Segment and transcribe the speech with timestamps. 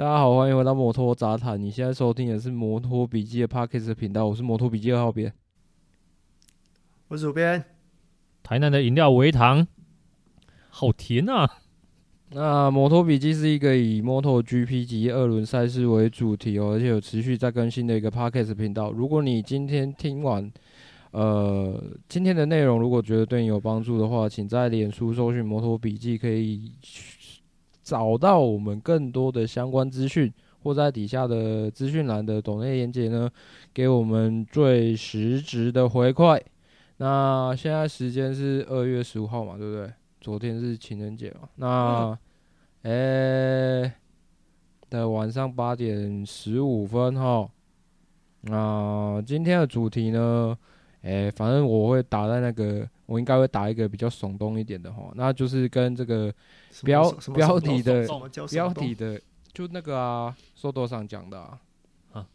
[0.00, 1.60] 大家好，欢迎回到摩托杂谈。
[1.60, 5.30] 你现在收听的是摩托笔记的 Podcast 频道，我是摩托笔记二号编，
[7.08, 7.62] 我是主编。
[8.42, 9.66] 台南的饮料微糖，
[10.70, 11.46] 好甜啊！
[12.30, 18.90] 那摩托笔记是一个以摩托 GP 及二轮赛事为主题哦，而且有持续在更新的一个 Podcast 频道。
[18.90, 20.50] 如果你今天听完，
[21.10, 26.72] 呃，今天的内容如果觉得对你有帮助的话，请在脸书搜寻摩托笔记，可以。
[27.90, 33.28] 找到我们更多的相关资讯，或在底下的资讯栏的抖内链接呢，
[33.74, 36.40] 给我们最实质的回馈。
[36.98, 39.92] 那现在时间是二月十五号嘛，对不对？
[40.20, 41.48] 昨天是情人节嘛。
[41.56, 42.18] 那，
[42.82, 43.92] 哎、欸，
[44.88, 47.50] 的晚上八点十五分哈。
[48.42, 50.56] 那今天的主题呢？
[51.02, 52.88] 哎、欸，反正我会打在那个。
[53.10, 56.32] 我应该会打一个比较耸动一点的哈，那就是跟这个
[56.84, 58.06] 标标题的
[58.48, 59.20] 标题的
[59.52, 61.58] 就那个啊，说多上讲的啊，
[62.12, 62.26] 啊，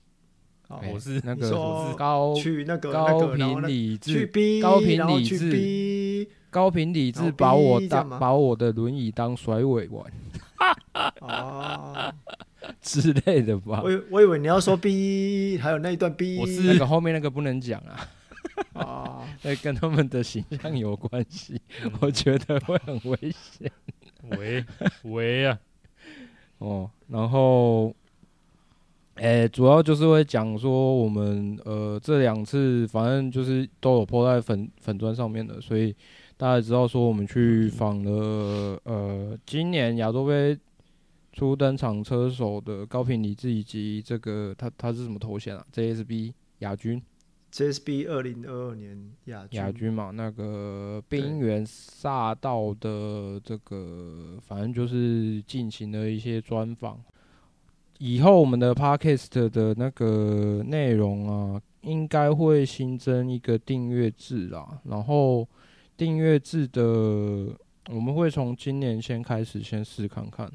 [0.81, 4.25] 欸、我是那个我是高去那个高频理智
[4.61, 10.11] 高频理智高频理智把我当把我的轮椅当甩尾玩
[11.21, 12.13] 啊
[12.81, 13.81] 之类的吧。
[13.81, 17.95] 我我以为你要说 B，还有那一段 B，我是那个后面那个不能讲啊。
[18.73, 21.59] 啊， 那跟他们的形象有关系，
[22.01, 23.71] 我觉得会很危险。
[24.37, 24.65] 喂
[25.03, 25.59] 喂啊，
[26.57, 27.93] 哦，然后，
[29.15, 35.95] 诶、欸，主要就是会讲说我们呃这两次反正就是都有 po 在粉粉砖上面的，所以
[36.37, 40.57] 大家知道说我们去访了呃今年亚洲杯
[41.31, 47.01] 初登场车手的高平理智以及这个他他是什么头衔啊？JSB 亚军。
[47.55, 57.01] JSB 二零二二年亚亚军嘛，那个冰原萨道的这个，反正就是进行了一些专访。
[57.97, 64.81] 以后我们的 Podcast 的那个内容啊，应该会新增一个订阅制啦。
[64.83, 65.47] 然后
[65.95, 67.57] 订阅制的，
[67.89, 70.51] 我们会从今年先开始，先试看看。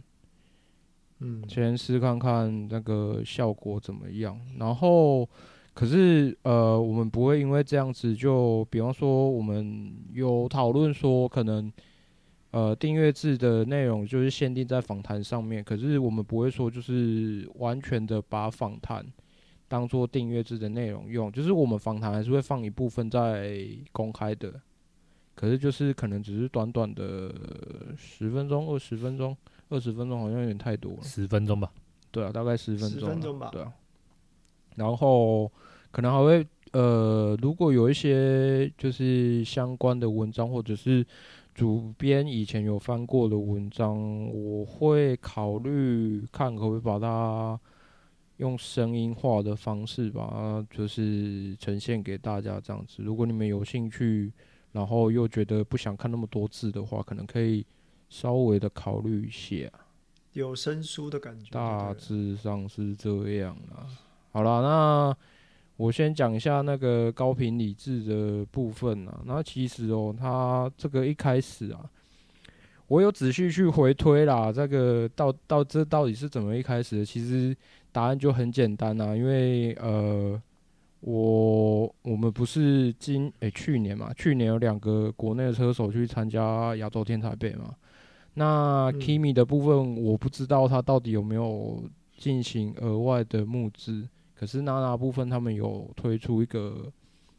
[1.21, 5.27] 嗯，先试看看那个效果怎么样，然后。
[5.81, 11.73] 可是，呃，我们不会因为这样子就，比方说，我们有讨论说，可能，
[12.51, 15.65] 呃，订阅制的内容就是限定在访谈上面。
[15.65, 19.03] 可是我们不会说，就是完全的把访谈
[19.69, 21.33] 当做订阅制的内容用。
[21.33, 24.53] 就是我们访谈还是会放一部分在公开的。
[25.35, 27.35] 可是就是可能只是短短的
[27.97, 29.35] 十分钟、二十分钟、
[29.71, 31.03] 二十分钟，好像有点太多了。
[31.03, 31.73] 十分钟吧？
[32.11, 33.01] 对啊，大概十分钟。
[33.01, 33.49] 十分钟吧？
[33.51, 33.73] 对啊。
[34.77, 35.51] 然后。
[35.91, 41.05] 可能还会呃，如果有一些就是相关的文章，或者是
[41.53, 47.59] 主编以前有翻过的文章，我会考虑看可不可以把它
[48.37, 53.03] 用声音化的方式把它就是呈现给大家这样子。
[53.03, 54.33] 如果你们有兴趣，
[54.71, 57.67] 然后又觉得不想看那么多字的话，可能可以
[58.09, 59.69] 稍微的考虑一下。
[60.35, 61.51] 有声书的感觉。
[61.51, 63.87] 大致上是这样啦。
[64.31, 65.17] 好了，那。
[65.81, 71.81] 我先讲一下那个高频理智的部分啊，那其实哦，他这个一开始啊，
[72.87, 77.05] 我有仔细去回推啦，这个到到这到底是怎么一开始的？
[77.05, 77.57] 其实
[77.93, 80.39] 答案就很简单啊，因为呃，
[81.01, 87.75] 我我们不是今诶、欸、去年嘛，去年有两个国内的车手去参加亚洲天才杯嘛，
[88.35, 91.83] 那 Kimi 的部分我不知道他到底有没有
[92.19, 94.07] 进行额外的募资。
[94.41, 96.91] 可是娜娜部分，他们有推出一个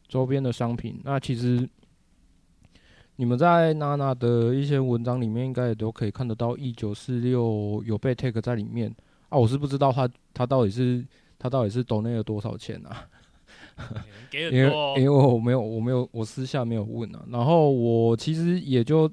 [0.07, 1.01] 周边的商品。
[1.03, 1.68] 那其实
[3.15, 8.95] 你们在娜娜的一些文章里面，应该也都可以看得到，一九四六有被 take 在里面
[9.30, 9.38] 啊。
[9.39, 11.03] 我是不知道他他到底是
[11.39, 13.07] 他到底是 donate 了多少钱啊？
[14.31, 17.25] 因为因为我没有我没有我私下没有问啊。
[17.31, 19.12] 然后我其实也就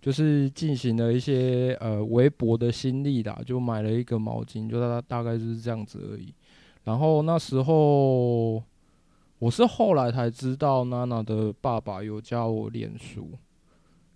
[0.00, 6.32] 就是进行了一些呃微薄的心力啦，就买了一个毛巾，就大大概就是这样子而已。
[6.84, 8.62] 然后那时候，
[9.38, 13.28] 我是后来才知道娜娜的爸爸有加我脸书，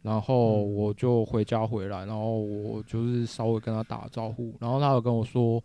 [0.03, 5.63] 然后我就回家回来，然后我就是稍微跟他打招呼，然后他有跟我说，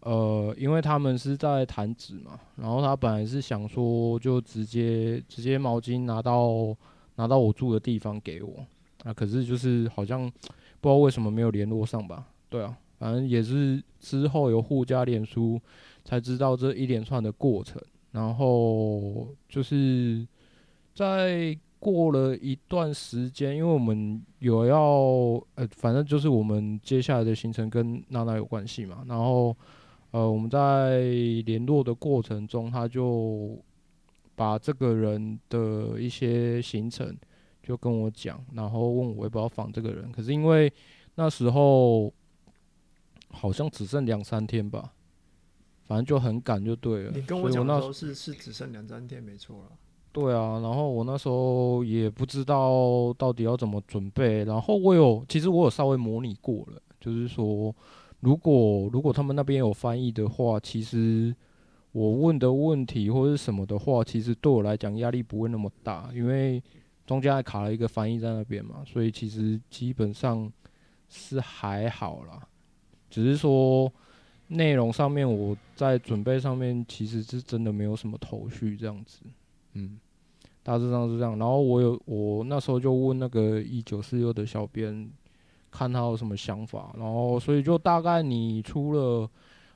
[0.00, 6.74] 呃，因为他们是在弹指嘛，然后他本来是想说就直接直接毛巾拿到
[7.16, 8.64] 拿到我住的地方给我，
[9.04, 10.22] 啊，可是就是好像
[10.80, 12.24] 不知道为什么没有联络上吧？
[12.48, 15.60] 对啊，反正也是之后有互加脸书
[16.10, 17.80] 才知道这一连串的过程，
[18.10, 20.26] 然后就是
[20.92, 21.56] 在。
[21.82, 29.02] 过了一段时间，因为我们有要呃，反正就是我们接下来的行程跟娜娜有关系嘛。
[29.08, 29.56] 然后
[30.10, 31.00] 呃，我们在
[31.46, 33.58] 联络的过程中，他就
[34.34, 37.16] 把这个人的一些行程
[37.62, 40.12] 就跟我讲，然后问我要不要访这个人。
[40.12, 40.70] 可是因为
[41.14, 42.12] 那时候
[43.30, 44.92] 好像只剩两三天吧，
[45.90, 47.10] 反正就很赶就对了。
[47.12, 49.72] 你跟我讲的时候是是只剩两三天，没错了。
[50.12, 57.74] 对啊，然后我那时候也不知道到底要怎么准备，然后我有，其实我有稍微模拟过了，就是说，
[58.20, 61.34] 如果如果他们那边有翻译的话，其实
[61.90, 66.62] 我问的问题或者是什么的话，其实对我来讲压力不会那么大，因为
[67.04, 70.48] 中间还卡了一个翻译在那边嘛，所以其实基本上
[71.08, 72.46] 是还好啦，
[73.10, 73.92] 只是说
[74.50, 79.20] 内容上面我在准备上面其实是真的没有什么头绪这样子。
[79.74, 79.98] 嗯，
[80.62, 81.38] 大致上是这样。
[81.38, 85.08] 然后我有我那时候就问那个一九四六的小编，
[85.70, 86.92] 看他有什么想法。
[86.98, 89.30] 然后所以就大概你出了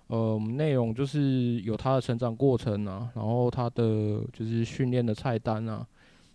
[0.09, 5.87] 呃内容，就是有他的成长过程啊，然后他的就是训练的菜单啊。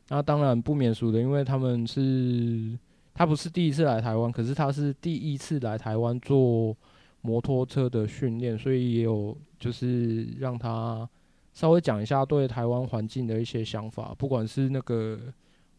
[0.08, 2.80] 那当然不免俗的，因为他们是
[3.14, 6.76] 他不是第一次来台湾，可是他是第一次来台湾做
[7.22, 11.08] 摩托车的训练，所以也有就是让他。
[11.52, 15.20] 稍微讲一下对台湾环境的一些想法，不管是那个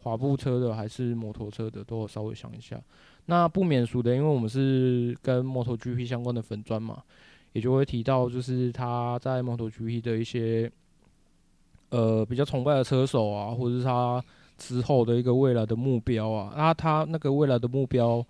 [0.03, 2.79] 滑步车的还是摩托车的，都稍微想一下。
[3.27, 7.03] 那不免俗的，因为我们是跟 MotoGP 相关的粉专嘛，
[7.53, 10.71] 也就会提到就是他在 MotoGP 的一些
[11.91, 14.23] 呃比较崇拜的车手啊，或者是他
[14.59, 16.53] 之后的一个未来的目标啊。
[16.57, 18.23] 那他那个未来的目标，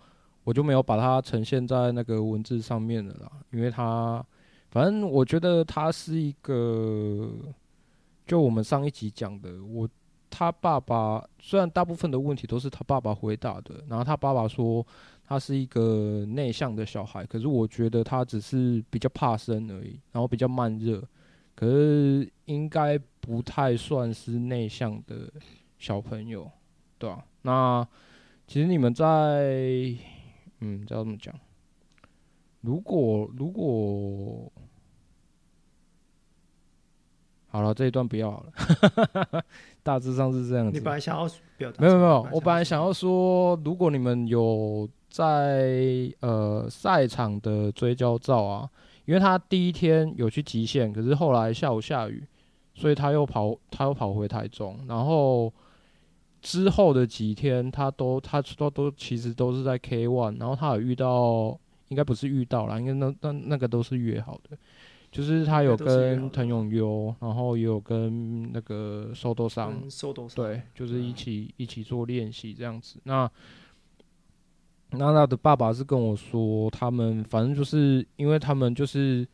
[0.44, 4.24] 我就没有把它呈现在那个文字上面了啦，因为他。
[4.72, 7.28] 反正我觉得他是一个，
[8.24, 9.88] 就我们上一集讲的，我
[10.30, 14.86] 他爸爸虽然大部分的问题都是他爸爸回答的，然后他爸爸说
[15.24, 21.02] 他是一个内向的小孩，可是我觉得他只是比较怕生而已，然后比较慢热，
[21.56, 25.28] 可是应该不太算是内向的
[25.80, 26.48] 小朋友，
[26.96, 27.84] 对吧、那
[28.46, 29.92] 其实你们在，
[30.60, 31.34] 嗯，知道怎么讲？
[32.60, 34.52] 如果如果
[37.48, 39.44] 好了，这一段不要好了。
[39.82, 40.72] 大致上是这样子。
[40.72, 41.80] 你本来想要表达？
[41.80, 48.70] 没有没有，我本来想要说，如果你们有在呃赛场的追焦照啊，
[49.04, 52.24] 因为他第一天有去极限，可是后来下午下雨，
[52.74, 55.52] 所以他又跑他又跑回台中，然后
[56.40, 61.58] 之后的几天他都他都都其实都是在 K One，然后他有遇到。
[61.90, 64.56] 应该不是遇到了，应该那那那个都是约好的，
[65.10, 69.74] 就是他有跟藤永优，然后也有跟那个受多桑，
[70.36, 73.00] 对，就是一起一起做练习这样子。
[73.02, 73.28] 那
[74.90, 79.26] 娜娜的爸爸是跟我说，他们反正就是因为他们就是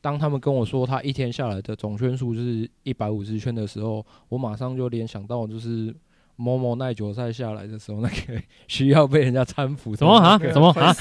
[0.00, 5.94] 当他们跟我说他一天下来的总圈数就是一百五十圈的时候，我马上就联想到就是。
[6.36, 10.38] 某某耐久赛下来的时候，那个 需要被人家搀扶什么啊？
[10.38, 10.92] 什么啊？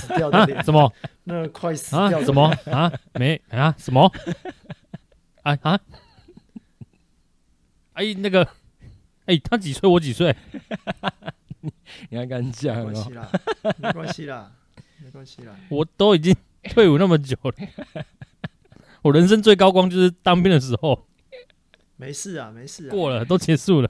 [0.63, 0.93] 什么？
[1.23, 2.25] 那快死掉的？
[2.25, 2.91] 什么啊？
[3.13, 3.73] 没啊？
[3.77, 4.11] 什么？
[5.43, 5.79] 啊 啊？
[7.93, 8.47] 哎，那个，
[9.25, 9.89] 哎，他几岁？
[9.89, 10.35] 我几岁？
[12.09, 12.77] 你还敢讲？
[12.85, 13.31] 没关系啦，
[13.77, 14.51] 没关系啦，
[15.03, 15.55] 没关系啦。
[15.69, 18.03] 我都已经退伍那么久了，
[19.03, 21.07] 我人生最高光就是当兵的时候。
[21.97, 23.89] 没事啊，没事啊，过了，都结束了。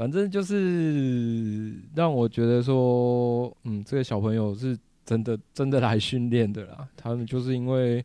[0.00, 6.88] 反正就是让我觉得说，嗯，这个小朋友是真的真的来训练的啦。
[6.96, 8.02] 他们就是因为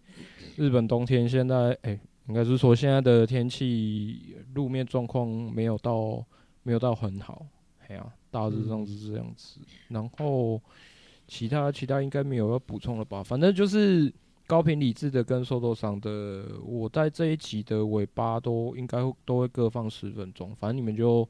[0.57, 6.21] 日本冬天现在，哎、欸，应该是说现在的天气路面状况没有到
[6.63, 7.45] 没有到很好，
[7.87, 9.61] 哎呀、啊，大致上是这样子。
[9.87, 10.61] 然后
[11.29, 13.23] 其他其他应该没有要补充了吧？
[13.23, 14.13] 反正就是
[14.45, 21.25] 高频理智的跟受多桑的，我在这一集的尾巴都应该都会各放十分钟，反正你们就。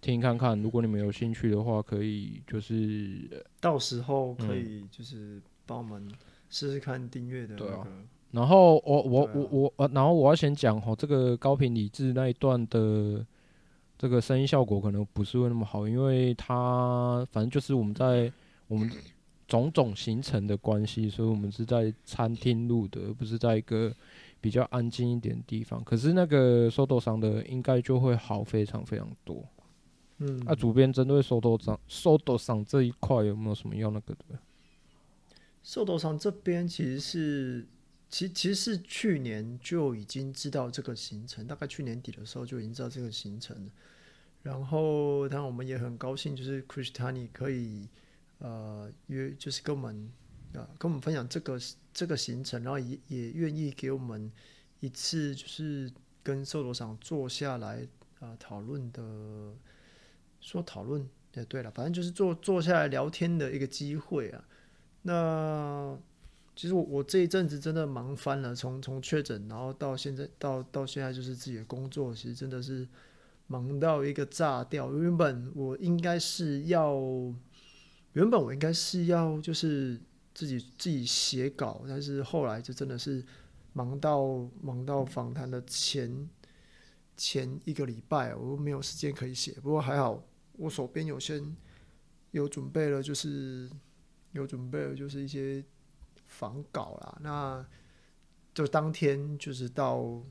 [0.00, 6.08] 听看看，如果你们有兴趣的话，可以就是到时候可以就是帮我们
[6.50, 7.66] 试试看订阅的、那个。
[7.66, 7.86] 对啊。
[8.30, 13.24] 然后我我我我呃，然后我要先讲哦，这个高频理智那一段的
[13.96, 18.30] 这个声音效果可能不是会那么好，因为它反正就是我们在
[18.66, 18.90] 我们
[19.46, 23.90] 种种形成的关系，所以我们是在餐厅录的，而不是在一个
[24.42, 25.82] 比较安静一点的地方。
[25.82, 29.42] 可是那个 Soto 桑的应该就会好非常非常多。
[30.18, 34.38] 嗯，那、啊、主编针对 Soto 桑 Soto 桑这一块有没有什么要那个的
[35.64, 37.66] ？Soto 桑这边其实是。
[38.10, 43.70] 其其实是去年就已经知道这个行程，大概去年底的时候就已经知道这个行程了。
[44.42, 47.86] 然后，当然我们也很高兴，就是 Christiani 可以
[48.38, 50.10] 呃约，就是跟我们
[50.54, 51.60] 啊、呃、跟我们分享这个
[51.92, 54.32] 这个行程，然后也也愿意给我们
[54.80, 57.86] 一次就是跟 Soto 桑坐下来
[58.20, 59.52] 啊、呃、讨论的，
[60.40, 64.44] 说讨论也对了，反正就是坐坐下来聊天的一个机会啊。
[65.02, 65.96] 那
[66.56, 72.86] 其实我我这一阵子真的忙翻了，从从确诊，然后到现在到到现在就是自己的工作，其实真的是
[73.46, 74.92] 忙到一个炸掉。
[74.94, 76.96] 原本我应该是要，
[78.14, 80.00] 原本我应该是要就是
[80.34, 83.24] 自己自己写稿，但是后来就真的是
[83.72, 86.28] 忙到忙到访谈的前
[87.18, 89.52] 前一个礼拜，我没有时间可以写。
[89.60, 91.54] 不过还好，我手边有先
[92.30, 93.70] 有准备了，就是
[94.32, 95.62] 有准备了，就是一些。
[96.30, 97.66] 仿稿啦，那
[98.52, 100.22] 就当天就是到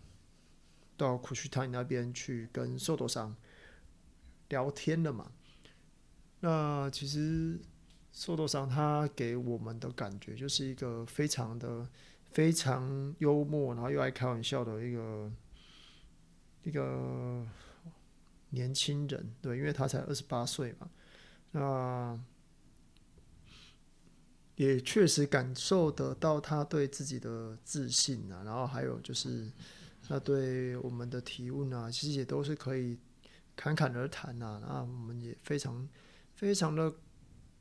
[0.95, 3.35] 到库区泰那边去跟 Soto 桑
[4.49, 5.31] 聊天了嘛。
[6.41, 7.59] 那其实
[8.13, 11.89] Soto 桑他给我们的感觉就是一个非常的
[12.29, 15.31] 非常幽默，然后又爱开玩笑的一个
[16.63, 17.45] 一个
[18.49, 20.89] 年轻人，对，因为他才二十八岁嘛。
[21.51, 22.19] 那
[24.55, 29.51] 也确实感受得到他对自己的自信啊，然后还有就是
[30.07, 32.97] 他对我们的提问啊，其实也都是可以
[33.55, 34.59] 侃侃而谈啊。
[34.65, 35.87] 那我们也非常
[36.35, 36.93] 非常的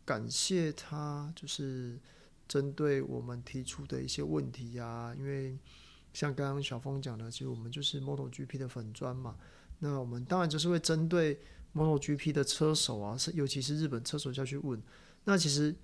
[0.04, 1.98] 感谢他，就是
[2.48, 5.58] 针对我们提出的一些问题啊，因为
[6.18, 9.36] 像刚刚小峰讲的，其实我们就是 MotoGP 的粉砖嘛，
[9.80, 11.38] 那我们当然就是会针对
[11.74, 14.80] MotoGP 的车手啊，是尤其是日本车手下去问，
[15.24, 15.74] 那其实。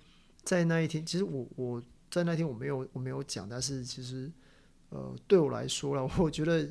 [0.45, 4.29] 在那一天，其实我我在那天我没有我没有讲，但是其实
[4.89, 6.69] 呃对我来说了，我觉得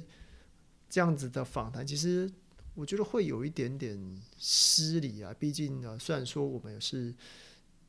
[0.90, 2.31] 这样子的访谈，其实
[2.75, 3.99] 我觉得会有一点点
[4.37, 5.35] 失礼啊。
[5.38, 7.14] 毕竟呢，虽然说我们也是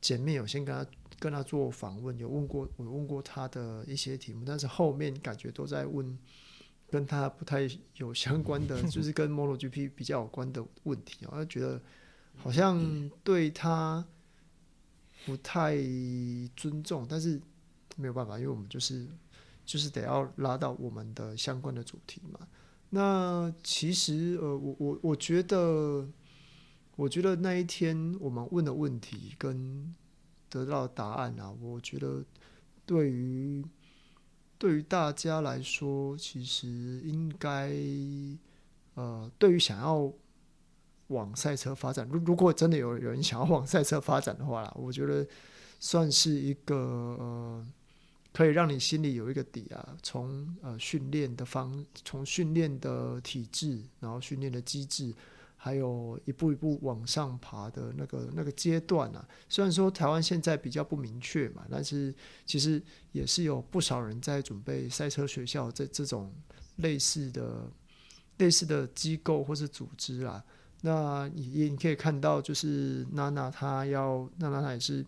[0.04, 0.86] 前面有先跟他
[1.18, 6.18] 跟他做访问，有问过我问过他的一些题目，但是后面感觉都在问
[6.90, 11.80] 跟他不太有相关的，就是跟 MotoGP 比较有关的问题啊，觉得
[12.36, 14.04] 好像对他。
[15.26, 15.74] 不太
[16.54, 17.40] 尊重，但是
[17.96, 19.08] 没有办法，因为我们就是
[19.64, 22.46] 就是得要拉到我们的相关的主题嘛。
[22.90, 26.06] 那其实呃，我我我觉得，
[26.96, 29.94] 我觉得那一天我们问的问题跟
[30.48, 32.24] 得到的答案啊，我觉得
[32.86, 33.64] 对于
[34.58, 37.70] 对于大家来说，其实应该
[38.94, 40.12] 呃，对于想要。
[41.08, 45.24] 往赛车发展，如如果真的有人想要往赛车发展的话啦，我觉得
[45.78, 47.66] 算是一个呃，
[48.32, 49.94] 可以让你心里有一个底啊。
[50.02, 55.14] 从呃训练的方，从训练的体制，然后训练的机制，
[55.64, 59.26] 还有一步一步往上爬的那个那个阶段啊。
[59.48, 66.30] 虽然说台湾现在比较不明确嘛，但是其实也是有不少人在准备赛车学校这这种
[66.76, 67.66] 类似的
[68.36, 70.44] 类似的机构或是组织啊。
[70.82, 75.02] 那你你可以看到，就是娜娜她要娜娜她也是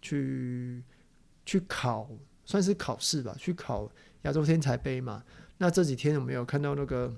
[0.00, 0.84] 去
[1.44, 2.08] 去考，
[2.44, 3.90] 算是考试吧，去考
[4.22, 5.24] 亚洲天才杯嘛。
[5.58, 7.12] 那这几天我们有看到那个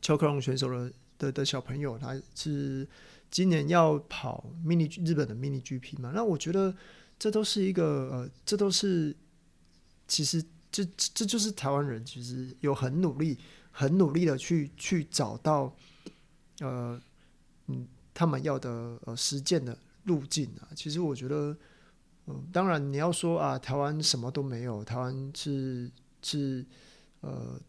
[0.00, 2.86] 邱克龙选手的的的小朋友，他是
[3.30, 6.12] 今年要跑 mini 日本的 mini GP 嘛。
[6.14, 6.74] 那我觉得
[7.18, 9.14] 这都是一个呃，这都是
[10.06, 13.36] 其实这这就是台湾人其实有很努力、
[13.70, 15.74] 很努力的去去找到
[16.60, 17.00] 呃。
[17.70, 21.54] 嗯，他们要的呃实践的路径啊，其实我觉得，
[22.26, 25.90] 嗯，当然你要说啊，台湾什么都没有，台湾是
[26.22, 26.64] 是
[27.20, 27.60] 呃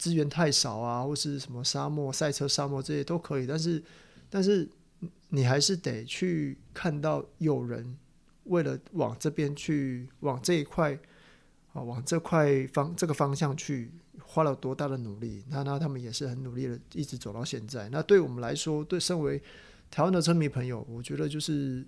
[0.00, 3.80] 资源太少啊，或是什么沙漠赛车沙漠这些都可以，但是
[4.28, 4.68] 但是
[5.28, 7.96] 你还是得去看到有人
[8.44, 10.98] 为了往这边去，往这一块
[11.72, 13.92] 啊，往这块方这个方向去。
[14.22, 15.42] 花了多大的努力？
[15.48, 17.88] 那那他们也是很努力的，一直走到现在。
[17.88, 19.42] 那对我们来说，对身为
[19.90, 21.84] 台湾的车迷朋友，我觉得就是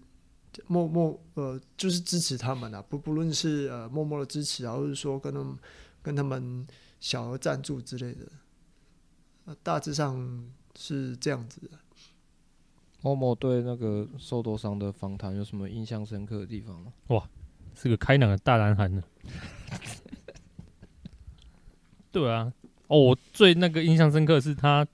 [0.67, 5.57] 默默呃，就是支持他们啊，不不论是呃默默的支持啊，或者说跟他们
[6.03, 6.67] 跟他们
[7.03, 9.57] 小额赞助之类的。
[9.61, 11.71] 大致上是这样子的。
[13.01, 16.93] 某某对那个受多伤的访谈有什么印象深刻的地方吗？
[17.09, 17.29] 哇，
[17.75, 19.03] 是个开朗的大男孩呢。
[22.13, 22.53] 对啊，
[22.87, 24.87] 哦，我最那个印象深刻的是他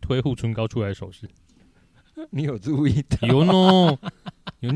[0.00, 1.28] 推护唇膏出来的手势，
[2.30, 3.26] 你有注意到？
[3.26, 3.98] 有喏，
[4.60, 4.70] 有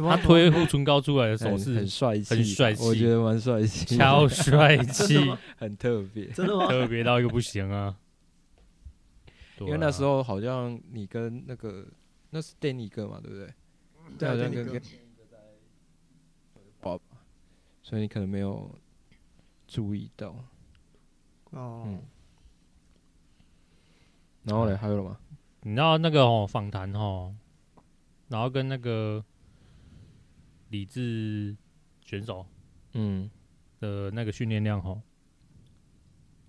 [0.00, 0.08] 喏。
[0.08, 5.18] 他推护唇膏出来的手势很帅气，很帅气，我觉得蛮帅气，超帅 气，
[5.56, 6.66] 很特别，真的吗？
[6.66, 7.96] 特别到一个不行啊！
[9.60, 11.86] 因为那时候好像你跟那个
[12.30, 13.52] 那是 Danny 哥嘛，对不对？
[14.18, 14.82] 对，好像跟跟
[16.80, 17.04] 宝宝，
[17.82, 18.74] 所以你可能没有
[19.68, 20.34] 注意到
[21.50, 21.82] 哦。
[21.86, 22.02] 嗯，
[24.44, 25.18] 然后嘞，还有了吗？
[25.62, 27.34] 你知道那个哦，访谈哦，
[28.28, 29.22] 然后跟那个。
[30.70, 31.54] 理智
[32.04, 32.44] 选手，
[32.94, 33.30] 嗯
[33.78, 35.00] 的那个训练量哈，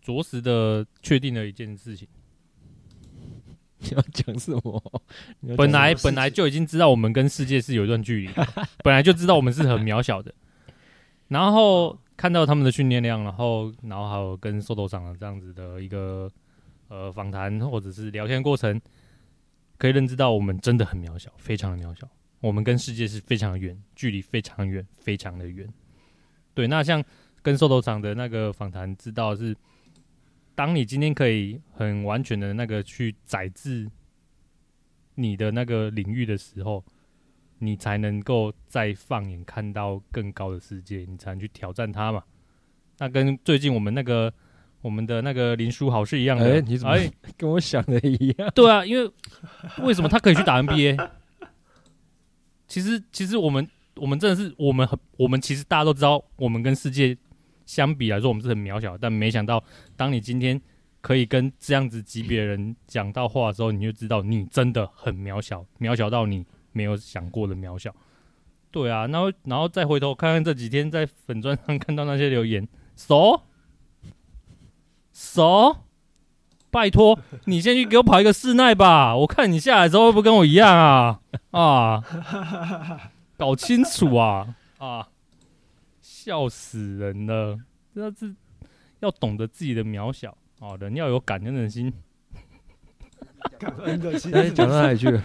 [0.01, 2.07] 着实的确定了一件事情。
[3.83, 5.01] 你要讲什么？
[5.57, 8.33] 本来本来就已经知道我们跟世界是有一段距离，
[8.83, 10.33] 本来就知道我们是很渺小的。
[11.29, 16.29] 然后看到他们的训练量，然后然后还有跟瘦头长的这样子的一个
[16.89, 18.79] 呃访谈或者是聊天过程，
[19.77, 22.07] 可以认知到我们真的很渺小，非常的渺小。
[22.41, 25.71] 我们跟世界是非常远，距离非常远，非常的远。
[26.53, 27.01] 对，那像
[27.41, 29.55] 跟瘦头长的那个访谈，知道是，
[30.55, 33.89] 当你今天可以很完全的那个去宰制
[35.15, 36.83] 你的那个领域的时候，
[37.59, 42.23] 你才能够再放眼看到更高的世界，你才能去挑战它嘛。
[42.97, 44.33] 那跟最近我们那个
[44.81, 46.97] 我们的那个林书豪是一样的，欸、你怎么
[47.37, 48.51] 跟我想的一样？
[48.55, 49.11] 对啊，因为
[49.83, 51.09] 为什么他可以去打 NBA？
[52.71, 57.17] 其实，其实我们我们真的是我们很我们其实大家都知道，我们跟世界
[57.65, 58.97] 相比来说，我们是很渺小。
[58.97, 59.61] 但没想到，
[59.97, 60.59] 当你今天
[61.01, 67.93] 可以跟这样子级别人讲到话的时候，你就知道你真的很渺小，渺小到你没有想过的渺小。
[68.71, 73.41] 对啊，然后然后再回头看看这几天在粉砖上看到那些留言，熟
[75.11, 75.75] 熟，
[76.71, 81.19] 拜托你先去给我跑一个室内吧， 我看你下来之后会不会跟我一样啊？
[81.51, 82.03] 啊，
[83.37, 84.55] 搞清楚啊！
[84.77, 85.09] 啊，
[86.01, 87.59] 笑死人了！
[87.93, 88.33] 这是
[89.01, 91.93] 要懂得自己的渺小啊，人要有感恩的心。
[93.59, 95.21] 感恩的心，讲到哪里去了？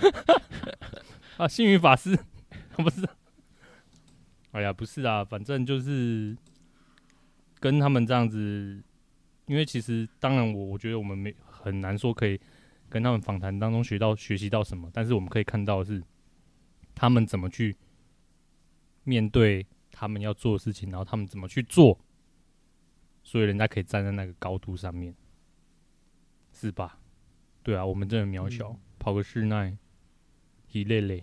[1.39, 2.19] 啊，幸运法师，
[2.77, 3.07] 不是？
[4.53, 6.37] 哎呀，不是啊，反正就是
[7.61, 8.83] 跟他们这样子，
[9.47, 12.41] 因为其实当然我我觉得我们没很难说可以
[12.89, 16.03] 跟他们访谈当中学到学习到什么，但是我们可以看到的是。
[16.99, 17.77] 他们怎么去
[19.05, 22.01] 面对他们要做的事情，然后他们怎么去做，
[23.23, 25.15] 所以人家可以站在那个高度上面，
[26.55, 26.99] 是吧？
[27.63, 29.77] 对啊，我们真的渺小，嗯、跑个室内，
[30.73, 31.23] 一累累。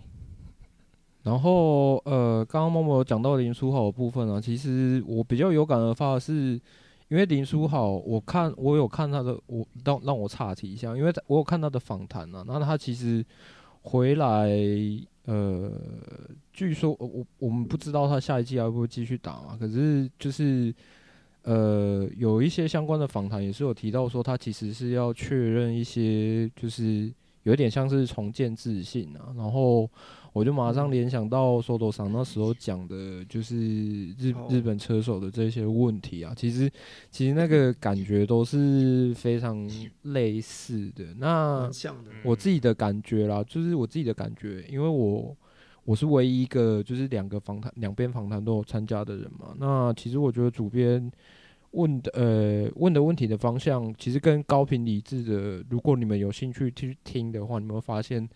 [1.23, 6.61] 然后呃，刚刚默默有讲到林书豪的部分啊，其实我比较有感而发的是，
[7.09, 13.23] 因为林书豪，我看我有看他的，我让让我岔题一下，因为我有看他的访谈啊，那他其实
[13.81, 14.49] 回来。
[15.25, 15.71] 呃，
[16.51, 19.55] 据说我我们不知道他下一季还会不会继续打嘛？
[19.57, 20.73] 可是就是
[21.43, 27.09] 呃，有一些相关的访谈也是有提到说，他其实是要确认一些，就是
[27.43, 29.89] 有点像是重建自信啊，然后。
[30.33, 33.55] 我就马上联想到受多桑那时候讲的，就是
[34.13, 36.67] 日日本车手的这些问题啊，其实
[37.11, 39.69] 其实那个感觉都是非常
[40.01, 41.05] 类似的。
[41.19, 41.69] 那
[42.23, 45.37] 我自己的感觉啦，就是我自己的感觉，因为我
[45.85, 49.53] 我是唯一一个就是两个访谈两边访谈都有参加的人嘛。
[49.59, 51.11] 那其实我觉得主编
[51.71, 58.27] 问的呃问的问题的方向，其实跟高频理智的，如果你们有兴趣去听的话，你们会发现。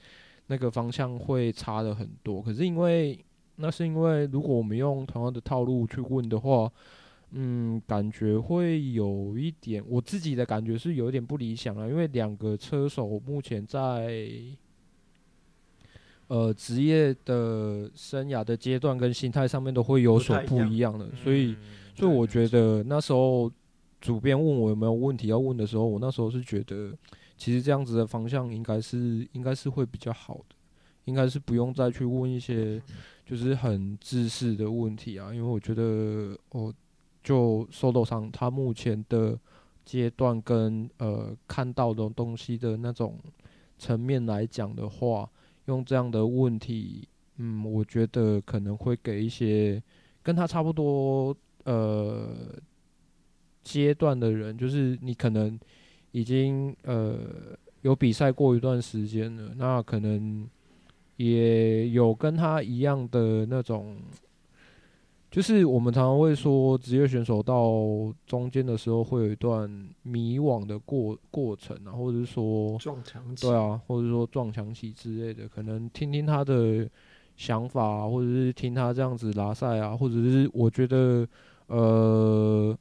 [0.48, 3.20] 那个方向会差的很多，可是因为
[3.58, 6.72] 那是因为如果我们用同样的套路去问的话，
[7.32, 11.86] 嗯，感觉会有一点，我自己的感觉是有一点不理想啊。
[11.86, 14.26] 因为两个车手目前在
[16.28, 21.56] 呃职业的生涯的阶段跟心态上面都会有所不一样的，所以
[21.94, 23.52] 所以我觉得那时候
[24.00, 26.94] 主编问我有没有问题要问的时候，我那时候是觉得。
[27.38, 30.56] 其实这样子的方向应该是应该是会比较好的，
[31.06, 32.82] 应该是不用再去问一些
[33.24, 36.74] 就是很自私的问题啊，因为我觉得哦，
[37.24, 39.40] 就受斗上他目前的
[39.86, 43.20] 阶段跟呃看到的东西的那种
[43.78, 45.30] 层面来讲的话，
[45.66, 49.82] 用这样的问题，嗯，我觉得可能会给一些
[50.24, 52.56] 跟他差不多呃
[53.64, 55.60] 阶段的人，就是你可能。
[56.12, 57.18] 已经呃
[57.82, 60.48] 有比赛过一段时间了，那可能
[61.18, 63.98] 也有跟他一样的那种。
[65.30, 67.62] 就是我们常常会说，职业选手到
[68.26, 69.70] 中间的时候会有一段
[70.02, 76.90] 迷惘的过过程啊，或者是说撞墙期，对啊，或者说撞墙期之类的，可能听听他的
[77.36, 81.28] 想法啊，或者是听他这样子拉赛啊，或者是我觉得
[81.68, 82.76] 呃，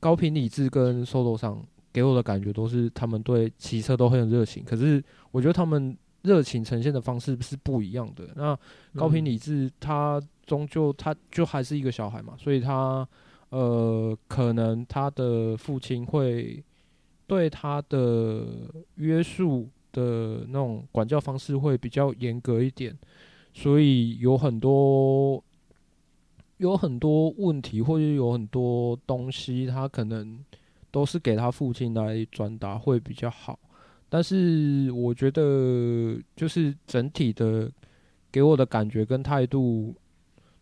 [0.00, 1.64] 高频理智跟 Soto 上
[1.98, 8.24] 给我的感觉都是他们对骑车都很有热情，可是我觉得他们热情呈现的方式是不一样的。
[8.34, 8.58] 那
[8.94, 10.20] 高平理智他。
[10.48, 13.06] 终究，他就还是一个小孩嘛，所以他，
[13.50, 16.64] 呃，可能他的父亲会
[17.26, 18.46] 对他的
[18.94, 22.98] 约束的那种管教方式会比较严格一点，
[23.52, 25.44] 所以有很多
[26.56, 30.42] 有很多问题，或者有很多东西，他可能
[30.90, 33.58] 都是给他父亲来转达会比较好。
[34.08, 37.70] 但是我觉得，就是整体的
[38.30, 39.94] 给我的感觉跟态度。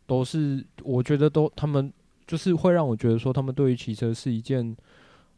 [0.09, 1.93] 都是我觉得都他们
[2.29, 4.77] 就是会让我觉得说他们对于骑车是一件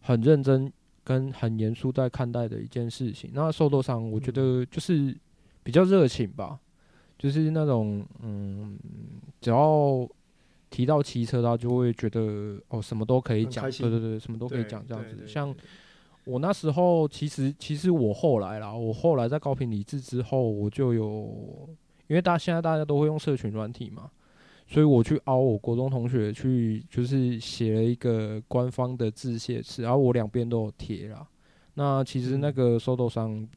[0.03, 0.71] 很认真
[1.03, 3.31] 跟很严肃在看待的一件事情。
[3.33, 5.17] 那受多上我觉得就是
[5.63, 6.61] 比较热情吧，
[7.19, 8.79] 就是那种嗯，
[9.41, 10.07] 只要
[10.71, 15.27] 提到骑车，他就会觉得哦什么都可以讲，对对对，什么都可以讲这样子。
[15.27, 15.55] 像
[16.25, 21.69] 我那时候其实其实我后来啦，我后来在高频理智之后，我就有
[22.07, 24.11] 因为大家现在大家都会用社群软体嘛。
[24.71, 31.27] 所以我去凹我国中同学去，就是写了一个官方的致谢词，然后我两边都有贴啦。
[31.73, 33.49] 那其实那个 Soto 桑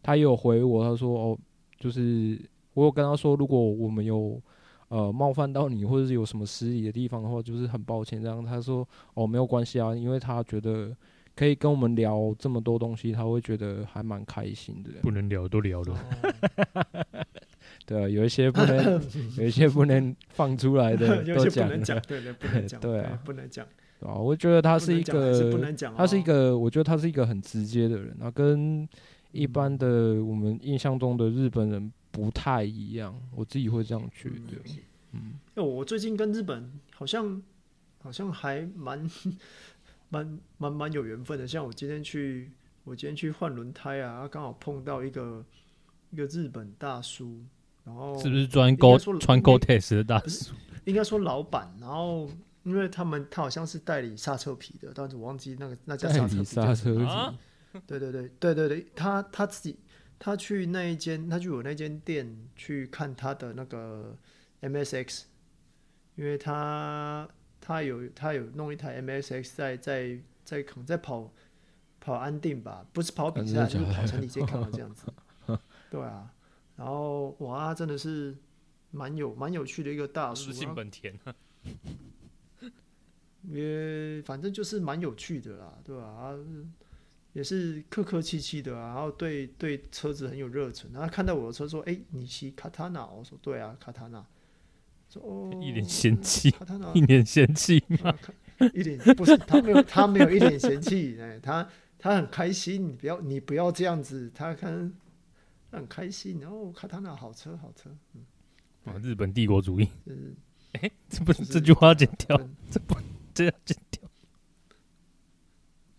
[0.00, 1.38] 他也有回我，他说哦，
[1.76, 2.40] 就是
[2.74, 4.40] 我有跟他说，如果我们有
[4.90, 8.44] 呃冒犯到你，或者是有什么失礼的地方的话，就是很抱歉这样。
[8.44, 10.94] 他说哦，没有关系啊，因为他觉得
[11.34, 14.90] 可以跟我们聊这么多东西，他会觉得还蛮开心的。
[15.02, 15.96] 不能聊都聊了。
[17.86, 19.00] 对啊，有一些不能，
[19.38, 23.66] 有一些不能放出来的， 有些不能讲，对 对，不能讲，对啊，不能讲。
[24.00, 25.50] 啊，我觉得他是一个，
[25.96, 28.88] 他是一个，我觉得他是一个很直接的人，啊，跟
[29.32, 34.56] 一般的我们印象中的日本人不太一样，我自己会这样觉得。
[35.12, 37.42] 嗯，嗯，我最近跟日本好像
[38.02, 39.10] 好像还蛮
[40.08, 42.50] 蛮蛮蛮有缘分的，像我今天去，
[42.84, 45.44] 我今天去换轮胎啊，刚好碰到一个
[46.10, 47.44] 一个日本大叔。
[47.82, 50.54] 然后是不是专勾穿 Gore-Tex 的大叔？
[50.84, 51.74] 应该说老板。
[51.80, 52.30] 然后
[52.62, 57.04] 因为他们他好像是代理刹车皮的，但是我忘记那个那家刹车皮刹车皮。
[57.04, 57.34] 啊、
[57.86, 59.76] 对对对对对对，他他自己
[60.20, 64.14] 他去那一间，他去我那间店去看他的那个
[64.60, 65.22] MSX，
[66.14, 67.26] 因为他
[67.58, 71.32] 他有他有弄一台 MSX 在在在可能在跑
[71.98, 75.06] 跑安定吧，不是跑比赛，就是跑 成你先看到这样子。
[75.90, 76.30] 对啊。
[76.76, 78.36] 然后哇，真的是
[78.90, 81.14] 蛮有蛮有趣的一个大叔，是本田，
[83.44, 86.02] 也反正就是蛮有趣的啦，对吧？
[86.04, 86.38] 啊，
[87.32, 90.90] 也是客客气气的啊，然后对对车子很有热忱。
[90.92, 94.24] 然后看到我的车说：“哎，你骑卡塔纳？”我说：“对啊，卡塔纳。”
[95.08, 98.14] 说：“哦，一脸嫌弃，卡塔纳，一脸嫌弃吗？
[98.74, 102.88] 一点不是，他没有，他没有一点嫌弃，哎，他他很开心。
[102.88, 104.92] 你不要，你不要这样子，他看。”
[105.72, 108.24] 很开心，然后卡塔纳好车好车，嗯，
[108.86, 110.34] 啊，日本帝国主义，嗯，
[110.72, 112.36] 哎，这不是这句话要剪掉，
[112.68, 112.96] 这不
[113.32, 114.02] 这要剪掉。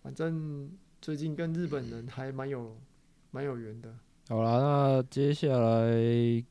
[0.03, 0.69] 反正
[1.01, 2.77] 最近跟日本人还蛮有
[3.31, 3.91] 蛮有缘的。
[4.29, 5.91] 好了，那接下来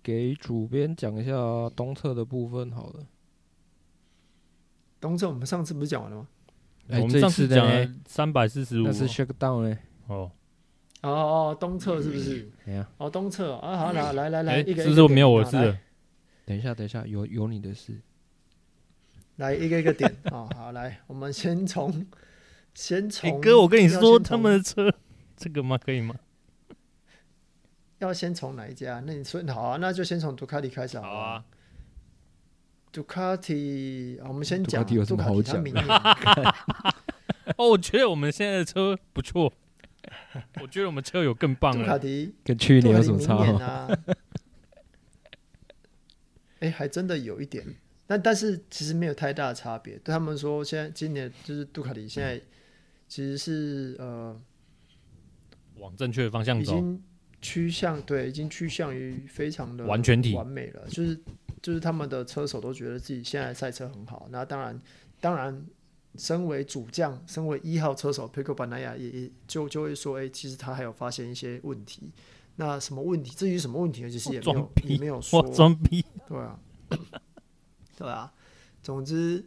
[0.03, 1.33] 给主编讲一下
[1.77, 3.07] 东侧的部分好了。
[5.01, 6.29] 东侧我们上次不是讲完了吗？
[6.89, 10.33] 哎，我们上次讲了三百四十五，那是 shakedown 嘞，哦。
[11.03, 12.51] 哦哦，东侧是不是？
[12.67, 15.79] 哎呀，哦，东侧啊，好，来来来来，一个是不是没有我的事？
[16.45, 18.01] 等一下，等一下，有有你的事。
[19.37, 22.05] 来一个一个点啊，好，来，我们先从
[22.75, 23.41] 先从。
[23.41, 24.93] 哥，我跟你说，他们的车
[25.37, 25.79] 这个吗？
[25.79, 26.15] 可以吗？
[27.99, 29.03] 要先从哪一家？
[29.07, 31.45] 那你说好啊，那就先从杜卡迪开始好啊。
[32.93, 35.63] 杜卡迪，我们先讲杜卡迪有什么好讲？
[37.57, 39.53] 哦，我觉得我们现在的车不错。
[40.61, 41.85] 我觉得我们车有更棒的。
[41.85, 43.37] 杜卡迪跟去年有什么差？
[46.61, 47.65] 哎、 欸，还真的有一点，
[48.07, 49.95] 但但是其实没有太大的差别。
[49.99, 52.41] 对他们说，现在今年就是杜卡迪现在
[53.11, 54.41] 其实是呃
[55.79, 57.03] 往正确的方向走，已经
[57.43, 60.87] 趋向对，已经趋向于非常的完全体完美了。
[60.87, 61.21] 就是
[61.61, 64.29] 就是他们的车手都觉得自己现在赛车很好。
[64.31, 64.81] 那当然
[65.21, 65.67] 当然
[66.15, 72.13] 身为主将，身为一号车手佩科巴纳亚也也就就会说，哎、欸，其实他还有发现一些问题。
[72.55, 73.35] 那什么问题？
[73.35, 74.09] 至于什么问题呢？
[74.09, 75.43] 其实也没有也没有说。
[75.51, 76.05] 装逼。
[76.29, 76.61] 对啊，
[77.99, 78.33] 对啊。
[78.83, 79.45] 总之，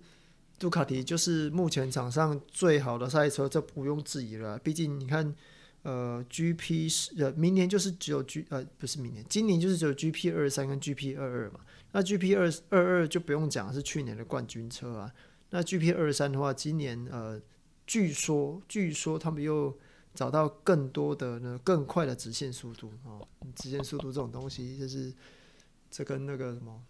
[0.59, 4.57] 杜卡迪就是目前场上最好的赛车，这毋庸置疑了。
[4.59, 5.35] 毕竟你看，
[5.81, 11.59] 呃，GP 是呃，明年就是只有 G 呃，不是明年，今年就是只有 GP 二三跟 GP 二二嘛。
[11.91, 15.13] 那 GP 二二二就不用讲，是去年的冠军车啊。
[15.49, 17.39] 那 GP 二三的话，今年呃，
[17.85, 19.77] 据说据说他们又
[20.15, 25.13] 找到更多的呢更快的直线速度啊、哦，直线速度这种东西就是
[25.91, 26.81] 这跟那个什么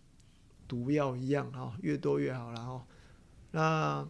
[0.67, 2.51] 毒药一样啊、哦，越多越好。
[2.51, 2.81] 然后
[3.53, 4.07] 那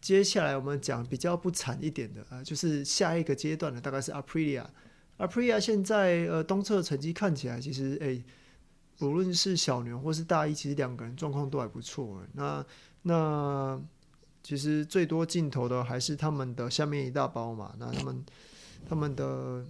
[0.00, 8.06] 接下来我们讲比较不惨一点的啊、呃，就是下一个阶段的大概是 Aprilia，Aprilia 现在呃东侧成绩看起来其实哎。
[8.06, 8.24] 欸
[9.00, 12.22] 无论是小牛或是大一，其实两个人状况都还不错。
[12.32, 12.64] 那
[13.02, 13.82] 那
[14.40, 17.74] 其实最多镜头的还是他们的下面一大包嘛。
[17.76, 18.24] 那他们
[18.88, 19.66] 他们的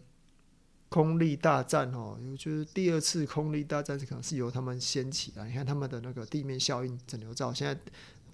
[0.90, 5.48] 空力大战哦，就是第二次空力大战可能是由他们掀起来。
[5.48, 7.74] 你看他们的那个地面效应整流罩，现在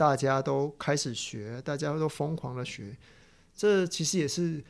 [0.01, 2.97] 大家都开始学，大家都疯狂的学。
[3.55, 4.65] 这其实也是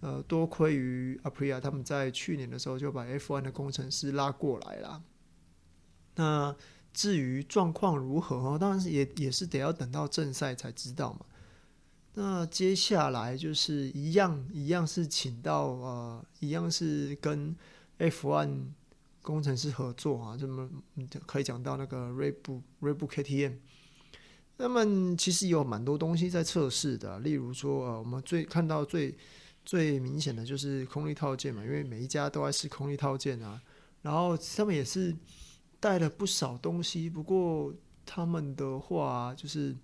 [0.00, 5.02] 呃多亏于 Aprilia，他们在去年的时候就把 F1 的工程师拉过来了。
[6.14, 6.56] 那
[6.94, 11.26] 至于状况如何，当然也也是得要等到正赛才知道嘛。
[12.14, 17.54] 那接下来就是一样一样是请到呃，一样是跟
[17.98, 18.62] F1
[19.20, 20.70] 工程师合作啊，这么
[21.26, 23.58] 可以讲到那个 Reebu Reebu KTM。
[24.60, 29.16] 那么其实有蛮多东西在测试的，例如说呃，我们最看到最
[29.64, 33.60] 最明显的就是空力套件嘛，因为每一家都在试空力套件啊，
[34.02, 35.16] 然后他们也是。
[35.82, 37.72] 带了不少东西，不过
[38.04, 39.74] 他们的话就是，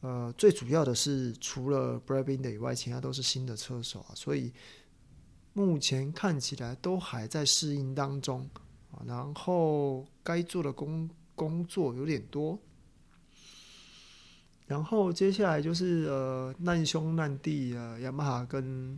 [0.00, 4.52] 呃，最主要的是除了 Brad Binder 以外，其他都是新的车手啊，所以
[5.52, 8.40] 目前看起来都还在适应当中
[8.90, 9.06] 啊。
[9.06, 12.58] 然后该做的工工作有点多，
[14.70, 18.96] 然后接下来就是呃难兄难弟啊，雅马哈跟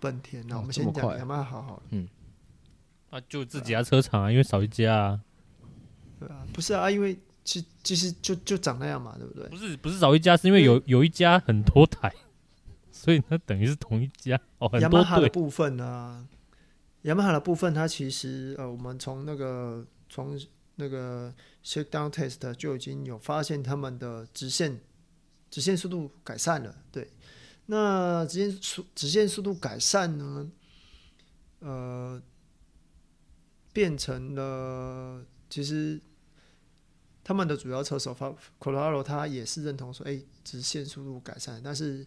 [0.00, 0.44] 本田。
[0.48, 2.08] 那我们先讲雅马哈好了，嗯。
[3.10, 5.20] 啊，就自己家车厂啊，啊，因为少一家啊。
[6.18, 9.48] 对啊，不是啊，因为其其实就就长那样嘛，对不对？
[9.48, 12.12] 不是不是少一家，是因为有有一家很多台，
[12.90, 14.68] 所以它等于是同一家哦。
[14.80, 16.26] 雅马哈的部分呢、啊，
[17.02, 20.36] 雅马哈的部分，它其实呃，我们从那个从
[20.76, 24.80] 那个 shakedown test 就已经有发现他们的直线
[25.50, 26.74] 直线速度改善了。
[26.92, 27.10] 对，
[27.66, 30.50] 那直线速直线速度改善呢，
[31.60, 32.22] 呃。
[33.72, 36.00] 变成了，其实
[37.22, 42.04] 他们的主要车手法 Quartararo 他也是认同说，哎，直线速度改善，但是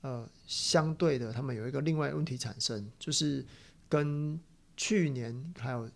[0.00, 3.46] 呃，相对的，他们有一个另外问题产生，就是
[3.88, 4.40] 跟
[4.76, 5.88] 去年还有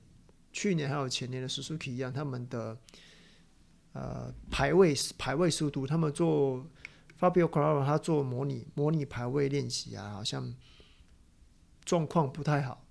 [0.58, 2.76] 去年还有前年的 Suzuki 一样，他们的
[3.92, 6.66] 呃排位排位速度，他们做
[7.20, 10.52] Fabio c a r a r o 他做模拟模拟排位练习啊，好像
[11.84, 12.84] 状况不太好。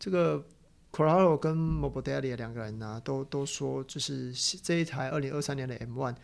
[0.00, 0.44] 这个
[0.90, 6.16] Corallo 跟 Morbidelli 两个人呢、都都说，就是这一台二零二三年的 M One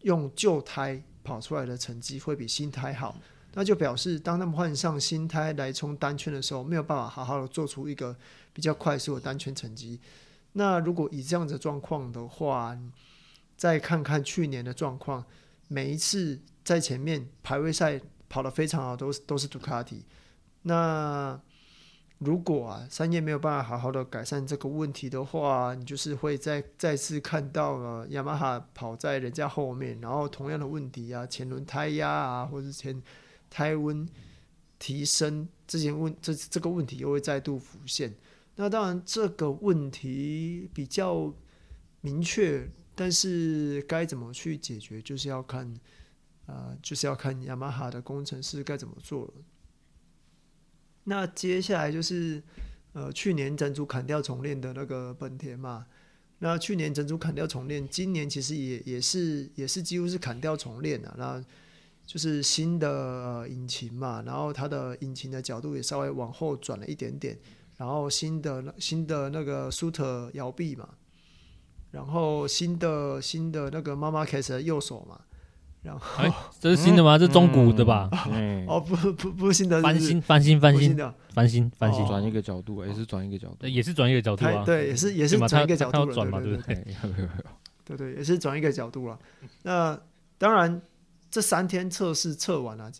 [0.00, 3.14] 用旧胎跑出来的成绩会比新胎好，
[3.54, 8.16] 那就表示当他们换上新胎来冲单圈的时候，没有办法好好的做出一个
[8.52, 10.00] 比较快速的单圈成绩。
[10.52, 12.78] 那如果以这样的状况的话，
[13.56, 15.24] 再看看去年的状况，
[15.68, 20.04] 每一次在前面排位赛跑得非常好，都是都是杜卡迪。
[20.62, 21.40] 那
[22.18, 33.02] 如果啊，三叶没有办法好好的改善这个问题的话，你就是会再再次看到了雅马哈跑在人家后面，然后同样的问题啊，前轮胎压啊，或者前
[33.52, 34.08] 胎温
[34.78, 38.14] 提升这些问这这个问题又会再度浮现。
[38.56, 41.32] 那当然这个问题比较
[42.00, 45.66] 明确，但是该怎么去解决，就是要看
[46.46, 49.34] 啊、呃，就是要看雅马哈的工程师该怎么做了。
[51.04, 52.42] 那接下来就是，
[52.92, 55.86] 呃，去年整组砍掉重练的那个本田嘛。
[56.38, 61.14] 那去年整组砍掉重练，今年其实也也是也是几乎是砍掉重练啊。
[61.16, 61.44] 那
[62.06, 67.38] 就是新的、呃、引擎嘛，然后它的引擎的角度也稍微往后转了一点点，
[67.76, 70.88] 然后新的新的那个 Shooter 摇臂嘛，
[71.90, 75.20] 然后新的新的那个 Marquez 的右手嘛。
[75.82, 77.18] 然后，哎，这是新的吗？
[77.18, 78.08] 这中古的吧？
[78.68, 84.62] 哦，不不不是新的，翻新翻新翻新的，翻新翻新，转一个角度，也是转一个角度，也是转一个角度啊。
[84.64, 86.86] 对，也是也是转一个角度，转嘛，对不对？
[87.84, 89.18] 对对，也是转一个角度了。
[89.64, 90.00] 那
[90.38, 90.80] 当然，
[91.32, 92.92] 这三天测试测完了，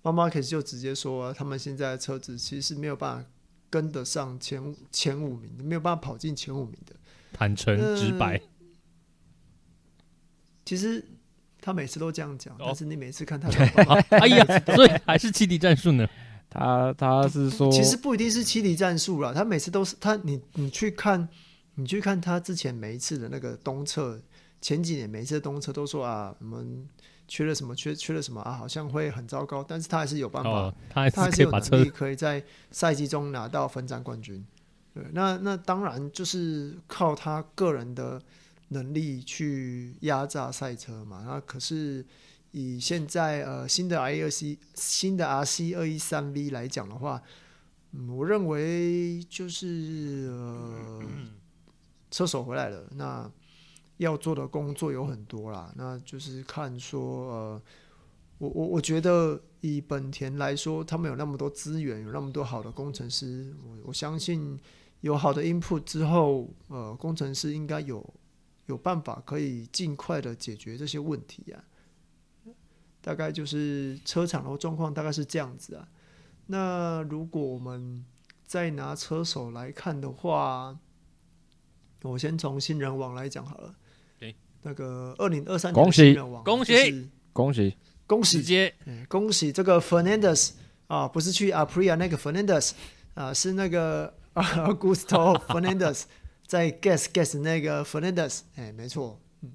[0.00, 3.28] 妈妈可是就直接说，他们现在的车子其实没有办法
[3.68, 6.96] 跟得上前前五名，没有办法跑进前五名的。
[7.34, 8.40] 坦诚直白。
[10.64, 11.04] 其实
[11.60, 13.48] 他每次都这样讲，但是你每次看他，
[14.16, 16.08] 哎呀，所以还是七敌战术呢。
[16.48, 21.28] 他他是说，其实不一定是七敌战术啦，他每次都是他，你你去看，
[21.74, 24.18] 你去看他之前每一次的那个东侧，
[24.62, 26.88] 前几年每一次的东侧都说啊，我们
[27.28, 34.44] 缺了什么，缺缺了什么啊，好像会很糟糕，但是他还是有办法，哦、他，他还是有能力可以在赛季中拿到分站冠军。
[34.94, 38.20] 对，那那当然就是靠他个人的。
[38.70, 41.22] 能力去压榨赛车嘛？
[41.24, 42.04] 那可是
[42.50, 47.22] 以现在呃新的 I 二 C 新的 RC 二一三 V 来讲的话，
[47.92, 51.00] 嗯，我认为就是呃
[52.10, 53.30] 车手回来了，那
[53.98, 55.72] 要做的工作有很多啦。
[55.76, 57.62] 那就是看说呃，
[58.38, 64.58] 我我我觉得以本田来说，他们有那么多资源，有那么多好的工程师，我我相信
[65.00, 68.14] 有好的 input 之后，呃，工程师应该有。
[68.66, 71.62] 有办法可以尽快的解决这些问题啊，
[73.00, 75.86] 大概就是车厂的状况大概是这样子啊。
[76.46, 78.04] 那如果我们
[78.44, 80.76] 再拿车手来看的话，
[82.02, 83.72] 我先从新人王来讲好了。
[84.66, 87.76] 对，那个二零二三年新人王，恭喜恭喜
[88.06, 88.38] 恭喜！
[88.38, 88.74] 直接
[89.08, 90.50] 恭喜这个 Fernandez
[90.86, 92.72] 啊，不是去 Aprilia 那个 Fernandez
[93.14, 96.02] 啊，是那个 Augusto Fernandez。
[96.46, 99.50] 在 Guess Guess 那个 Fernandez，哎，没错，嗯，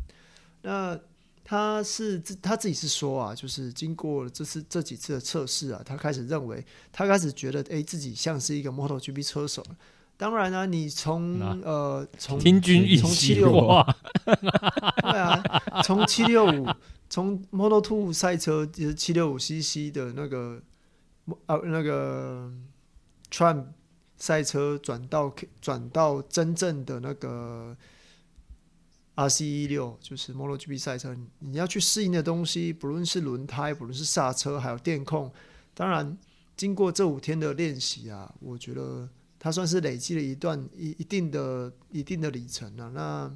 [0.63, 0.99] 那
[1.41, 9.63] 他是自他自己是说啊，就是经过这次这几次的测试啊，他开始认为，他开始觉得，哎，自己像是一个 MotoGP 车手。
[10.21, 13.83] 当然呢、啊，你从呃从听君一席话，
[15.01, 15.41] 对啊，
[15.83, 16.67] 从七六五
[17.09, 20.61] 从 Moto2 赛车就是七六五 CC 的那个
[21.47, 22.51] 呃、啊、那个
[23.31, 23.65] Trump
[24.15, 27.75] 赛车转到转到真正的那个
[29.15, 35.33] RC 一六，就是 Model GP 赛车，你要去适应的东西，不论是轮胎，不论是刹车，还有电控，
[35.73, 36.15] 当然
[36.55, 39.09] 经过这五天的练习啊，我觉得
[39.43, 43.35] 他算是累积了一段一一定的一定的里程了，啊。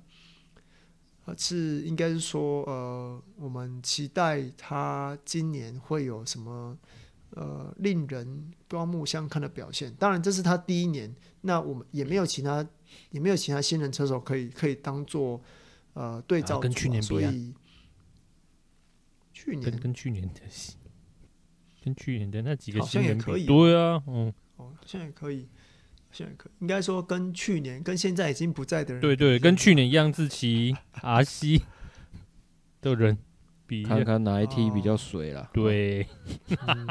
[1.26, 6.78] 那是应该是说，呃，我们期待他今年会有什么？
[7.32, 9.94] 呃，令人刮目相看的表现。
[9.96, 12.66] 当然，这是他第一年，那我们也没有其他，
[13.10, 15.42] 也没有其他新人车手可以可以当做
[15.96, 16.62] 呃对照，啊。
[16.62, 17.34] 跟去年比，啊，
[19.34, 20.40] 去年跟，跟去年的，
[21.84, 23.46] 跟去年的那几个好像也可以。
[23.46, 25.50] 对啊，嗯，哦，好像也可以，
[26.16, 31.62] 现在可，应该说跟去年跟现在已经不在的人，对对，跟去年一样，志祺 RC
[32.82, 33.18] 的人
[33.68, 33.84] 比。
[33.84, 36.08] 看看哪一梯比较水了，哦，对，
[36.66, 36.88] 嗯，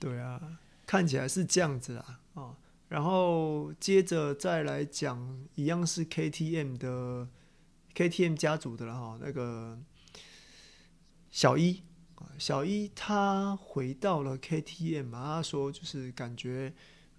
[0.00, 0.40] 对啊，
[0.84, 2.56] 看起来是这样子啊，哦，
[2.88, 7.28] 然后接着再来讲，一样是 KTM 的
[7.94, 9.78] KTM 家族的了哈，那个
[11.30, 11.82] 小一，
[12.36, 16.72] 小一他回到了 KTM，他说就是感觉，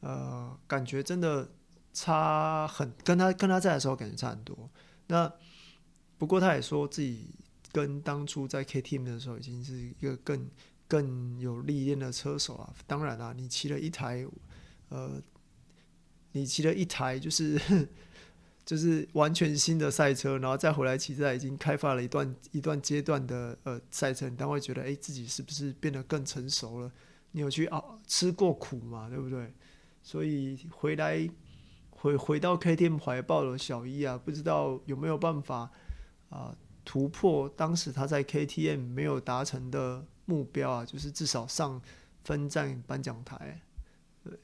[0.05, 1.49] 呃，感觉真的
[1.93, 4.69] 差很，跟他跟他在的时候感觉差很多。
[5.07, 5.31] 那
[6.17, 7.29] 不过他也说自己。
[7.71, 10.47] 跟当初在 KTM 的时候，已经是一个更
[10.87, 12.73] 更有历练的车手啊。
[12.87, 14.25] 当然啦、啊，你骑了一台，
[14.87, 15.21] 呃，
[16.31, 17.59] 你骑了一台就是
[18.63, 26.89] 就是完全新的赛车，然后再回来骑在已经开发了一段一段阶段的呃赛车，你当会觉得，哎、自己是不是变得更成熟了？
[27.31, 29.09] 你有去熬吃过苦嘛？
[29.09, 29.53] 对不对？
[30.05, 31.27] 所以回来
[31.89, 35.71] 回回到 KTM 怀抱的小一啊，不知道有没有办法
[36.29, 36.55] 啊？
[36.85, 41.81] 突破当时他在 KTM 没有达成的目标啊，就是至少上
[42.23, 43.59] 分站颁奖台。
[44.23, 44.37] 对，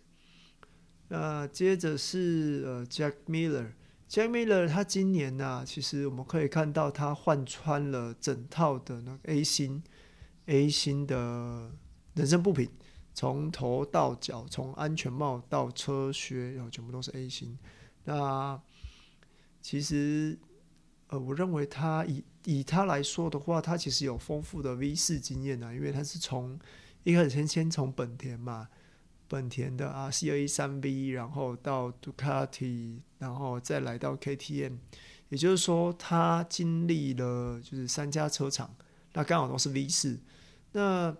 [1.09, 9.83] 那接着是呃 Jack Miller，Jack Miller 他今年呢、其实我们可以看到他换穿了整套的那个 A 星
[10.47, 11.71] A 星的
[12.15, 12.67] 人身部品，
[13.13, 17.57] 从头到脚，从安全帽到车靴，然后全部都是 A 星。
[18.05, 18.59] 那
[19.61, 20.39] 其实
[21.07, 26.57] 呃，我认为他以以他来说的话，他其实有丰富的 V 四经验啊，因为他是从
[27.03, 28.69] 一开始先先从本田嘛，
[29.27, 34.77] 本田的 R C A 三 V，然后到杜卡迪，然后再来到 KTM，
[35.29, 38.73] 也就是说他经历了就是三家车厂，
[39.13, 40.19] 那刚好都是 V 四，
[40.71, 41.15] 那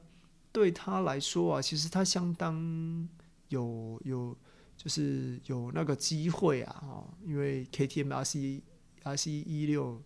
[0.51, 3.07] 对他来说啊，其实他相当
[3.49, 4.37] 有有
[4.77, 8.61] 就是有那个机会啊，因为 KTM RC
[9.03, 10.01] RC 一六。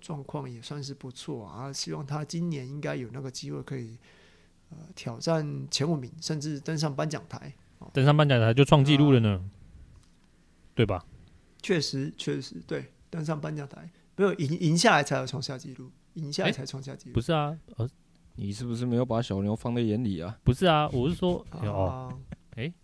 [0.00, 1.72] 状况也算是不错啊。
[1.72, 3.98] 希望他今年应该有那个机会可以
[4.70, 7.52] 呃挑战前五名，甚至登上颁奖台。
[7.92, 9.42] 登上颁奖台就创纪录了呢，啊、
[10.76, 11.04] 对吧？
[11.60, 17.14] 确实，确实对，登上颁奖台没有赢赢下来才有创下纪录，赢下来才创下纪录。
[17.14, 17.90] 不是啊，呃，
[18.40, 20.38] 你是不是没有把小牛放在眼里啊？
[20.44, 22.16] 不是啊，我是说，哦，
[22.54, 22.74] 哎、欸，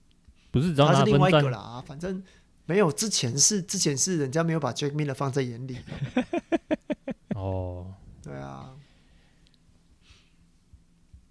[0.50, 2.20] 不是，他是另外一个啦，反正
[2.66, 5.78] 没有之前是之前是人家没有把 Jack Miller 放在眼里。
[7.36, 8.74] 哦，对啊。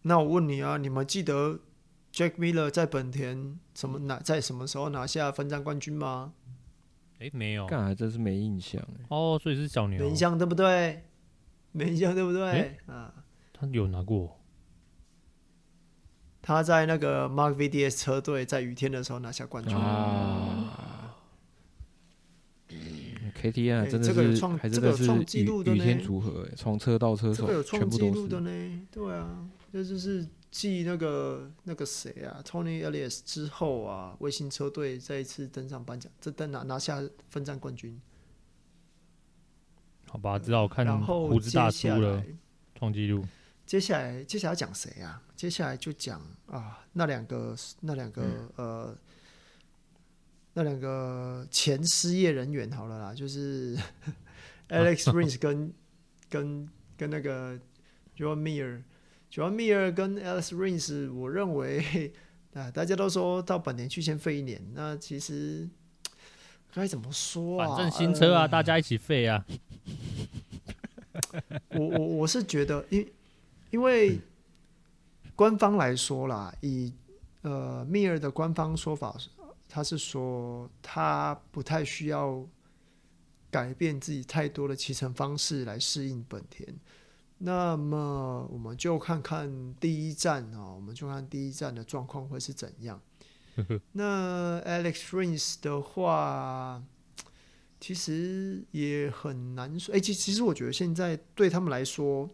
[0.04, 1.60] 那我问你啊，你们记得
[2.14, 6.32] Jack Miller 在本田什么拿在什么时候拿下分站冠军吗？
[7.20, 9.06] 哎，没有，干还真是没印象哎。
[9.10, 11.04] 哦，所以是小牛，没印象对不对？
[11.74, 12.52] 没印象对不对？
[12.52, 13.14] 诶啊，
[13.64, 14.40] 他有拿过，
[16.42, 21.16] 他在那个 Mark VDS 车队在雨天的时候拿下冠军啊。
[23.42, 28.88] KTM 还真的是，这个有创这个创纪录的雨天组合，从车到车手，这个有创纪录的呢。
[28.92, 38.00] 对啊，这就是继那个那个谁啊，Tony Elias 之后啊，卫星车队再一次登上颁奖，这登拿拿下分站冠军。
[40.08, 42.24] 好吧，知道我看胡子大叔了，
[42.76, 43.26] 创纪录。
[43.66, 45.22] 接下来，接下来讲谁啊？
[45.36, 48.98] 接下来就讲啊，那两个那两个、嗯、呃。
[50.56, 53.76] 那两个前失业人员好了啦，就是
[54.70, 55.74] Alex Rins 跟
[56.30, 57.56] 跟跟那个
[58.16, 62.14] John Mir，Joan Mir 跟 Alex Rins，我认为
[62.54, 65.68] 啊，大家都说到本年去先废一年，那其实
[66.72, 67.70] 该怎么说啊？
[67.70, 69.44] 反正新车啊，呃、大家一起废啊！
[71.70, 73.04] 我我我是觉得，因
[73.74, 74.22] 因为
[75.36, 76.94] 官方来说啦，以
[77.42, 79.18] 呃 Mir 的官方说法。
[79.68, 82.48] 他是说，他不太需要
[83.50, 86.72] 改变自己太多的骑乘方式来适应本田。
[87.40, 93.02] 那么，我们就看看第一站啊，我们就看第一站的状况会是怎样。
[93.94, 96.84] 那 Alex Rins 的话，
[97.80, 99.96] 其实也很难说。
[99.96, 102.30] 哎，其其实我觉得现在对他们来说，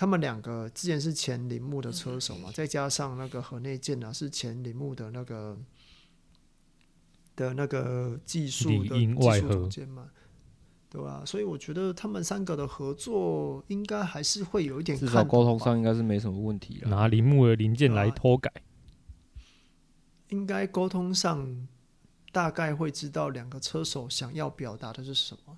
[0.00, 5.58] 他们两个之前是前铃木的车手嘛，再加上那个河内健啊，是前铃木的那个。
[7.36, 10.10] 的那个技术的技术总监嘛，
[10.90, 11.22] 对吧？
[11.26, 16.90] 所以我觉得他们三个的合作应该还是会有一点，至少沟通上应该是没什么问题了。
[16.90, 18.50] 拿铃木的零件来偷改，
[20.28, 21.66] 应该沟通上
[22.30, 25.56] 大概会知道两个车手想要表达的是什么。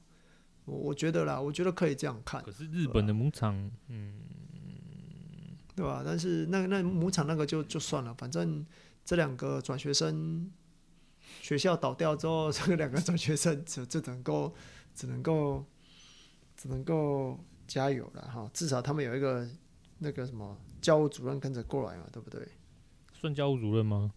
[0.64, 2.40] 我我觉得啦，我觉得可以这样看。
[2.44, 4.14] 可是日本的牧场，嗯，
[5.82, 6.02] 对吧？
[6.04, 8.64] 但是那那母厂那个就就算了，反正
[9.04, 10.50] 这两个转学生。
[11.40, 14.54] 学校倒掉之后， 这两个转学生就就只能够，
[14.94, 15.64] 只能够，
[16.56, 18.48] 只能够加油了哈。
[18.52, 19.48] 至少他们有一个
[19.98, 22.46] 那个什么教务主任跟着过来嘛，对不对？
[23.12, 24.12] 算教务主任吗？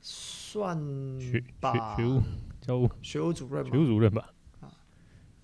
[0.00, 0.76] 算
[1.20, 2.20] 学吧，学务
[2.60, 4.34] 教务学务主任，学务主任吧。
[4.60, 4.68] 啊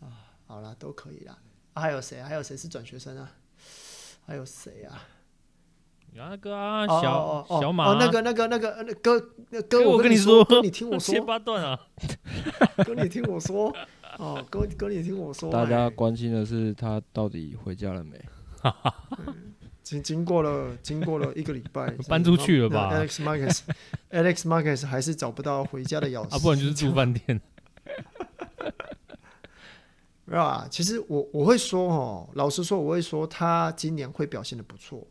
[0.01, 1.39] 啊，好了，都可以啦。
[1.75, 2.21] 啊，还有谁？
[2.21, 3.33] 还有谁是转学生啊？
[4.27, 5.03] 还有谁啊？
[6.15, 9.21] 那个啊，小小马，那个那个那个那哥，
[9.69, 11.79] 哥，我跟你说，哥你听我说，切八段啊，
[12.85, 13.75] 哥你听我说，
[14.19, 18.21] 哦，哥哥你听我说，大家关心的是他到底回家了没？
[19.83, 27.41] 经经过了经过了一个礼拜， 搬出去了吧？Alex Marquez，Alex Marquez 还是找不到回家的钥匙，啊，不然就是住饭店。
[30.27, 35.05] 没有啊，其实我我会说哦，老实说，我会说他今年会表现的不错。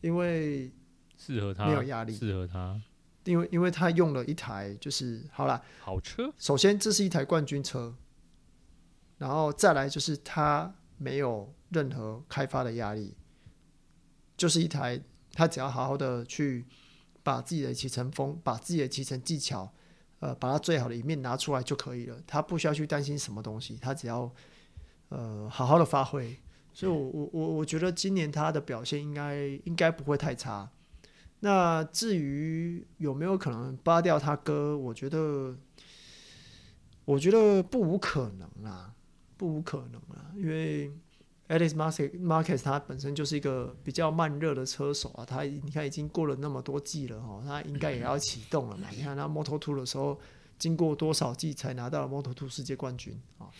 [0.00, 0.72] 因为
[1.16, 2.80] 适合他，没有压力，适合他。
[3.24, 6.32] 因为因为他用了一台就是好了，好车。
[6.38, 7.94] 首先这是一台冠军车，
[9.18, 13.14] 然后再来就是他没有任何开发的压力，
[14.38, 14.98] 就是一台
[15.34, 16.64] 他只要好好的去
[17.22, 19.70] 把自己的骑乘风，把自己的骑乘技巧，
[20.20, 22.16] 呃，把它最好的一面拿出来就可以了。
[22.26, 24.32] 他不需要去担心什么东西，他只要
[25.10, 26.40] 呃好好的发挥。
[26.80, 30.70] 所以我，我我我觉得今年他的表现应该应该不会太差。
[31.40, 35.54] 那至于有没有可能扒掉他哥，我觉得
[37.04, 38.94] 我觉得不无可能啊，
[39.36, 40.90] 不无可能啊，因为
[41.48, 48.88] Alex Marquez 他本身就是一个比较慢热的车手啊，他你看已经过了那么多季了哈，他应该也要启动了嘛。
[48.96, 50.18] 你看他 m o t o Two 的时候，
[50.58, 53.50] 经过多少季才拿到了 m o t o Two 世界冠军啊？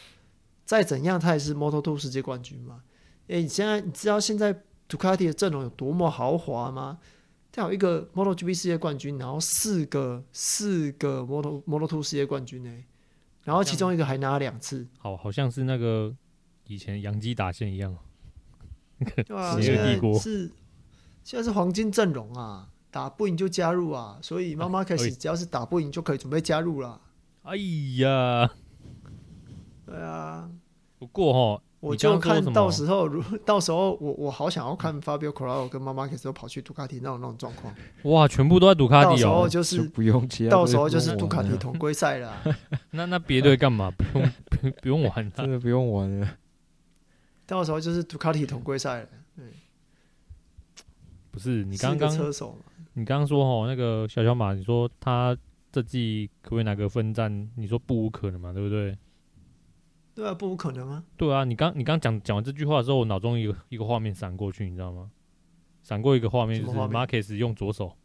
[0.65, 2.83] 再怎样，他也是 m o t o Two 世界冠军嘛。
[3.31, 4.53] 哎、欸，你现在你知道现在
[4.89, 6.99] 杜卡迪的阵容有多么豪华吗？
[7.53, 12.85] 他有一个 MotoGP 世界冠军，然后四个四个 Moto Moto2 世界冠军呢，
[13.45, 14.85] 然后其中一个还拿了两次。
[14.99, 16.13] 好，好像是那个
[16.67, 17.97] 以前杨基打线一样。
[19.27, 20.53] 对啊，邪恶帝国现在是
[21.23, 27.01] 现在是黄金阵容啊，打不赢就加入啊，所以妈妈开始只要是打不赢就可以准备加入了。
[27.43, 27.57] 哎
[27.99, 28.51] 呀，
[29.87, 30.51] 对啊，
[30.99, 37.75] 不过哈，我就看到时候，如到时候我我好想要看 Fabio Quartararo 跟妈妈开始都跑去杜卡迪那种那种状况。
[38.05, 42.37] 哇，全部都在杜卡迪哦，到时候就是就不用接， 到时候就是杜卡迪同归赛了。
[42.91, 43.91] 那那别队干嘛？
[43.91, 46.29] 不用不不用玩，真的不用玩了。
[47.47, 49.09] 到时候就是杜卡迪同归赛了。
[49.35, 49.45] 对，
[51.31, 52.57] 不是你刚刚车手
[52.93, 55.35] 你刚刚说哦，那个小小马，你说他
[55.73, 57.49] 这季可不可以拿个分站？
[57.57, 58.95] 你说不无可能嘛，对不对？
[60.21, 61.03] 对啊，不无可能啊。
[61.17, 65.11] 对啊，你刚你刚讲讲完这句话的时候，我脑中一个一个画面闪过去，你知道吗？
[65.83, 67.97] 闪过一个画面，就是 Marquez 用左手，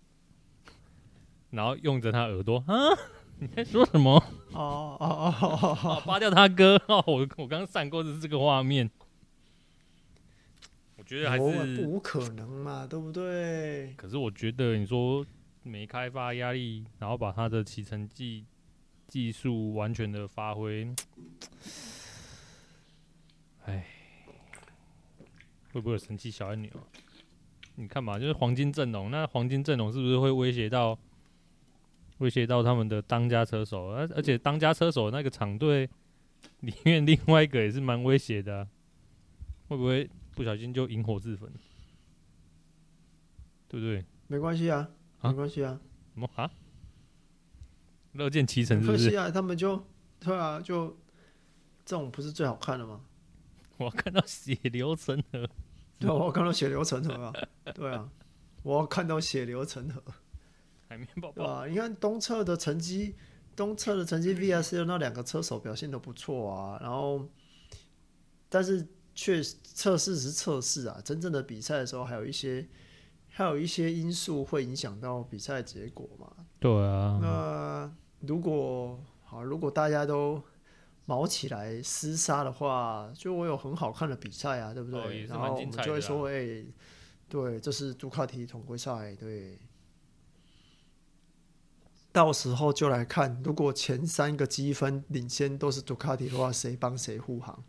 [1.49, 2.73] 然后用着他耳朵啊，
[3.37, 4.15] 你在说什么？
[4.53, 7.03] 哦哦哦扒掉他哥哦！
[7.05, 8.89] 我我刚刚闪过的是这个画面。
[10.97, 13.93] 我觉得还是不无可能嘛，对不对？
[13.97, 15.25] 可是我觉得你说
[15.63, 18.45] 没开发压力，然后把他的骑乘技
[19.05, 20.87] 技术完全的发挥，
[25.75, 26.71] 会不会有神奇小按钮？
[27.75, 30.97] 你看嘛，就是黄金阵容，那黄金阵容是不是会威胁到
[32.19, 33.87] 威胁到他们的当家车手？
[33.87, 35.89] 而而且当家车手那个厂队
[36.61, 38.67] 里面另外一个也是蛮威胁的，啊，
[39.67, 40.09] 会不会？
[40.33, 41.51] 不小心就引火自焚，
[43.67, 44.05] 对不对？
[44.27, 44.89] 没关系啊，
[45.23, 45.77] 没关系啊。
[46.13, 46.49] 什么啊？
[48.13, 49.09] 乐见其成是不是？
[49.09, 49.85] 没关系啊，他们就
[50.21, 50.87] 对啊，就
[51.85, 53.01] 这种不是最好看的吗？
[53.77, 55.49] 我看到血流成河，
[55.99, 57.33] 对，我看到血流成河啊，
[57.73, 58.09] 对啊，
[58.63, 60.01] 我看到血流成河。
[60.87, 63.15] 海绵宝宝，对啊，你看东侧的成绩，
[63.55, 67.27] 东侧的成绩，VSL 那两个车手表现都不错啊，然后，
[68.49, 68.87] 但是。
[69.17, 72.67] 确实测试是测试啊，真正的比赛的时候，还有一些
[73.29, 76.29] 还有一些因素会影响到比赛结果嘛。
[76.59, 77.17] 对啊。
[77.21, 77.95] 那
[78.27, 80.43] 如果好，如果大家都
[81.05, 84.99] 卯起来厮杀的话，就我有很好看的比赛啊，对不对？
[84.99, 86.65] 哦、然后我们就会说，哎、欸，
[87.29, 89.59] 对，这是杜卡迪统规赛，对。
[92.11, 97.63] 到时候就来看，如果前三个积分领先都是杜卡迪的话，谁帮谁护航？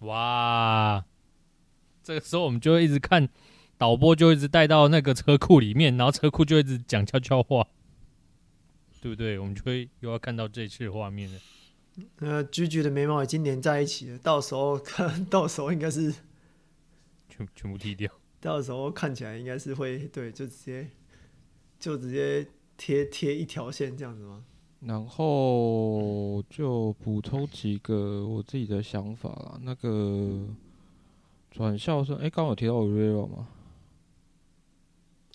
[0.00, 1.04] 哇，
[2.02, 3.28] 这个时候我们就会一直看
[3.78, 7.64] 导播，就一直带到那个车库里面，然后车库就一直讲悄悄话，
[9.00, 9.38] 对不对？
[9.38, 11.38] 我们就会又要看到这次的画面了。
[12.18, 16.12] 呃，居居的眉毛已经连在一起了，到时候看到时候应该是
[17.28, 20.90] 全全部剃掉，到时候看起来应该是会对，就直接
[21.78, 24.44] 就直接贴贴一条线这样子吗？
[24.80, 29.58] 然后就补充几个我自己的想法啦。
[29.62, 30.46] 那个
[31.50, 33.48] 转校生，哎，刚刚有提到 Oliveira 吗？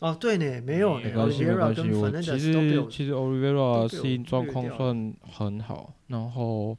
[0.02, 1.82] 哦，对呢，没有，没关系，没关系。
[1.92, 6.78] 我其实其实 Oliveira 适应状况算很好，然后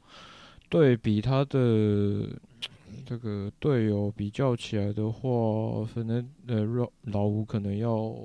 [0.69, 2.29] 对比他的
[3.05, 8.15] 这个队友比较起来的话，反正呃老老吴可能要。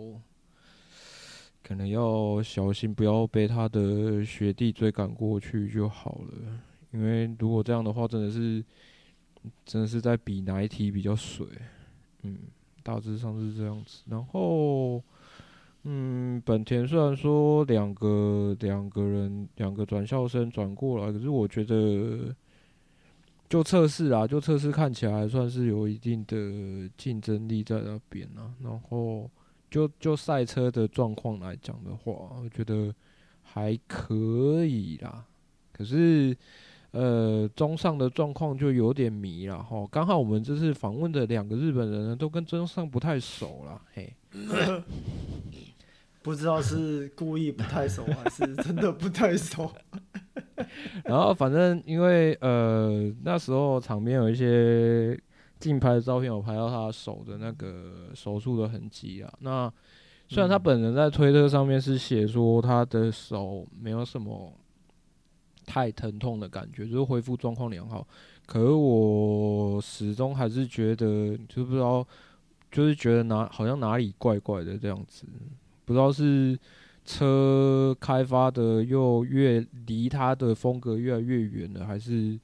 [1.68, 6.60] 可能要小心，不要被他的学弟追赶过去就好了。
[6.92, 8.64] 因为如果这样的话，真的是，
[9.64, 11.44] 真的是在比哪一题比较水。
[12.22, 12.38] 嗯，
[12.86, 14.02] 大致上是这样子。
[14.08, 15.02] 然后，
[15.82, 22.32] 嗯，本田虽然说两个两个人两个转校生转过来，可是我觉得
[23.48, 28.54] 就测试啊，就测试看起来算是有一定的竞争力在那边啊。
[28.62, 29.28] 然后。
[29.68, 32.94] 就就赛车的状况来讲的话，我觉得
[33.42, 35.26] 还可以啦。
[35.72, 36.34] 可是，
[36.96, 39.86] 呃，中上的状况就有点迷了哈。
[39.90, 43.80] 刚好我们这次访问的两个日本人呢，都跟中上不太熟了。
[43.92, 44.12] 嘿，
[46.22, 49.70] 不知道是故意不太熟，还是真的不太熟。
[51.04, 55.18] 然后反正因为呃那时候场边有一些。
[55.58, 59.32] 竞拍的照片我拍到他手的那个手术的痕迹啊。
[59.40, 59.72] 那
[60.28, 64.52] 虽然他本人在推特上面是写说他的手没有什么
[65.66, 68.06] 太疼痛的感觉，就是恢复状况良好。
[68.46, 72.06] 可是我始终还是觉得，就是不知道，
[72.70, 75.26] 就是觉得哪好像哪里怪怪的这样子。
[75.84, 76.58] 不知道是
[77.04, 82.38] 车开发的又越离他的风格越来越远了，还是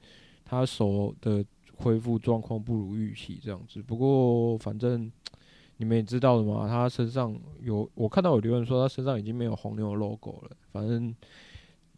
[0.45, 1.43] 他手的。
[1.75, 5.11] 恢复状况不如预期这样子，不过反正
[5.77, 10.51] 你们也知道的嘛，他身上有我看到有留言说他身上已经没有红牛 logo 了。
[10.71, 11.13] 反正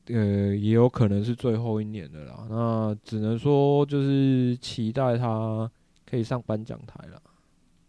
[0.07, 2.47] 呃，也有可能是最后一年的啦。
[2.49, 5.69] 那只能说就是期待他
[6.05, 7.21] 可以上颁奖台了。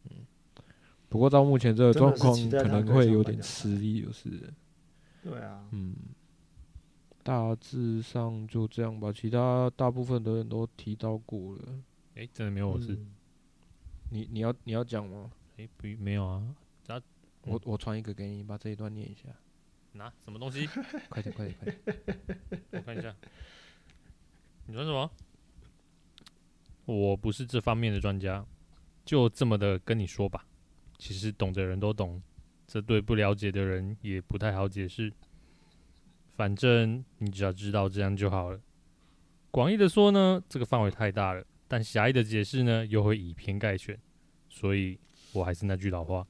[0.04, 0.26] 嗯，
[1.08, 4.52] 不过到目前这个状况，可能会有点吃力，就是。
[5.22, 5.66] 对啊。
[5.72, 5.94] 嗯。
[7.22, 11.62] 大致上就这样吧，其他大部分的人都提到过了。
[12.14, 12.92] 哎、欸，真的没有我事？
[12.92, 13.08] 嗯、
[14.10, 15.28] 你你要你要讲吗？
[15.56, 16.40] 哎、欸，不，没有啊。
[16.86, 17.02] 嗯、
[17.46, 19.28] 我我传一个给你，把这一段念一下。
[19.96, 20.66] 拿什么东西？
[21.08, 22.62] 快点快点快点！
[22.72, 23.14] 我看一下。
[24.66, 25.10] 你说什么？
[26.84, 28.44] 我不是这方面的专家，
[29.04, 30.46] 就这么的跟你说吧。
[30.98, 32.22] 其实懂的人都懂，
[32.66, 35.12] 这对不了解的人也不太好解释。
[36.36, 38.60] 反正你只要知道这样就好了。
[39.50, 43.98] 广义的说呢，这个范围太大了；但狭义的解释呢，又会以偏概全。
[44.48, 44.98] 所以
[45.32, 46.26] 我还是那句老话：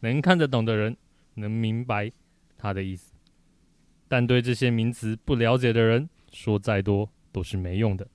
[0.00, 0.96] 能看得懂的人，
[1.34, 2.10] 能明白
[2.56, 3.12] 他的意思；
[4.08, 8.06] 但对这些名词不了解的人，说再多都是没用的。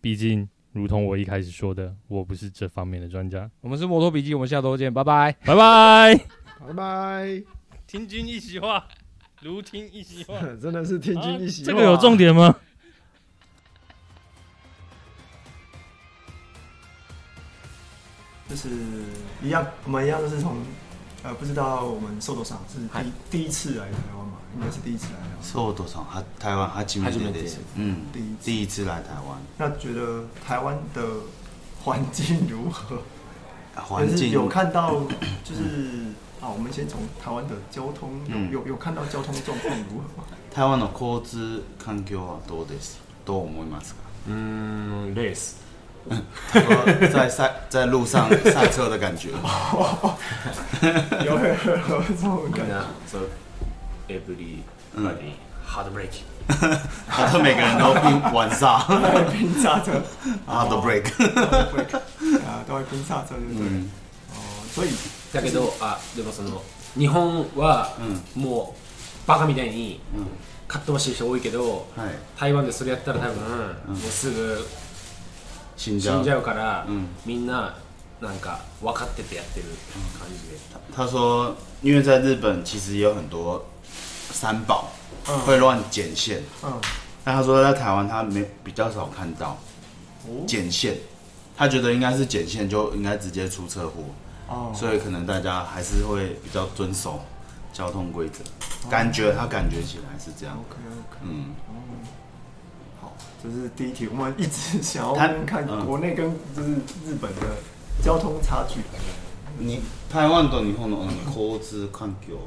[0.00, 3.50] 毕竟，如同我一开始说的，我不是这方面的专家。
[3.60, 6.14] 我们是摩托笔记，我们下周见，拜拜，拜拜，
[6.60, 7.42] 拜拜，
[7.86, 8.86] 听君一席话。
[9.42, 11.70] 如听一席话， 真的是听君一席话。
[11.70, 12.54] 这个有重点吗？
[18.48, 18.68] 就是
[19.42, 20.56] 一样，我们一样都是从
[21.23, 24.33] 呃，不知道我们寿斗桑是第第一次来台湾嘛？
[24.55, 25.43] 应该是第一次来台湾。
[25.43, 29.37] 寿斗桑，他台湾他今年第一次，嗯，第一第一次来台湾。
[29.57, 31.01] 那觉得台湾的
[31.83, 32.97] 环境如何？
[33.75, 35.01] 环境有看到
[35.43, 36.13] 就是。
[36.41, 40.27] 好，我们先从台湾的交通有、嗯、有有看到交通状况如何吗？
[40.53, 42.97] 台湾的交通环境はどうです？
[43.25, 43.97] どう思いますか？
[44.27, 45.15] 嗯，
[46.06, 46.16] 累
[47.06, 47.12] 死。
[47.12, 49.30] 在赛在路上赛车的感觉。
[51.24, 52.80] 有有有这种感觉。
[53.06, 53.18] So
[54.08, 54.62] everybody
[55.66, 56.22] hard brake。
[57.08, 58.80] 好像每个人都拼晚上。
[59.30, 60.02] 拼刹车。
[60.46, 61.10] Hard brake。
[62.44, 63.66] 啊，都会拼刹车，对不对？
[64.32, 64.34] 哦，
[64.74, 64.88] 所以。
[65.32, 66.60] だけどあでもその
[66.98, 67.92] 日本は
[68.34, 70.00] もうバカみたいに
[70.66, 74.66] かっ飞ばしてる人多いけど、はい、台湾でそれやったら多分、もうすぐ
[75.79, 76.85] 死んじゃうから、
[77.23, 77.75] みんな
[78.19, 79.65] なんか分かっててやってる
[80.19, 80.57] 感じで。
[80.95, 83.65] 他说，因为在日本其实也有很多
[84.31, 84.91] 三宝
[85.45, 86.71] 会乱剪线，嗯，
[87.23, 89.57] 但他说在台湾他没比较少看到
[90.47, 90.95] 剪线，
[91.57, 94.03] 他觉得应该是剪线就应该直接出车祸。
[94.47, 94.71] Oh.
[94.75, 97.19] 所以可能大家还是会比较遵守
[97.73, 98.43] 交通规则，
[98.83, 98.91] oh.
[98.91, 100.55] 感觉他感觉起来是这样。
[100.55, 100.77] OK
[101.09, 101.55] OK，嗯
[103.44, 103.48] ，oh.
[103.48, 104.08] 好，这是第一题。
[104.08, 106.70] 我们一直想要看看国内跟就是
[107.06, 107.56] 日本的
[108.02, 108.80] 交通差距。
[109.58, 109.80] 你
[110.10, 112.40] 台湾と日本の交通环境は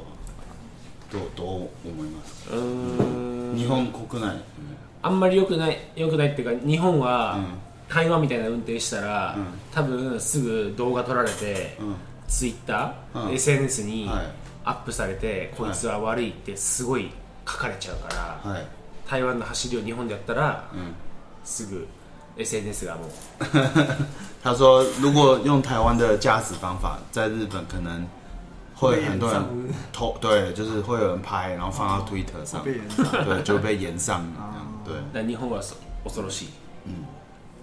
[1.12, 2.50] どうどう思います？
[2.50, 2.56] か？
[2.56, 4.42] 嗯，日本国内
[5.02, 7.36] あんまり良くない良くないっていうか日本は。
[7.38, 11.96] 嗯台湾みたいな运転したら、うん、多分すぐ动画撮られて、うん、
[12.28, 14.10] ツイッター、うん、SNS に
[14.64, 17.12] アップされて、はい、こいつは悪いってすごい
[17.46, 18.66] 书かれちゃうから、はい、
[19.07, 20.65] 台湾の走りを日本でやったら、
[21.45, 21.87] すぐ
[22.37, 23.11] SNS がもう。
[24.43, 28.07] 他说：“如果用台湾的驾驶方法，在日本可能
[28.75, 29.43] 会很多人
[29.93, 34.25] 偷，对，就是会有人拍，然后放到 Twitter 上，对， 就被炎上。
[34.85, 35.61] 对，但日本は
[36.05, 36.49] 恐ろしい。
[36.85, 37.05] 嗯。”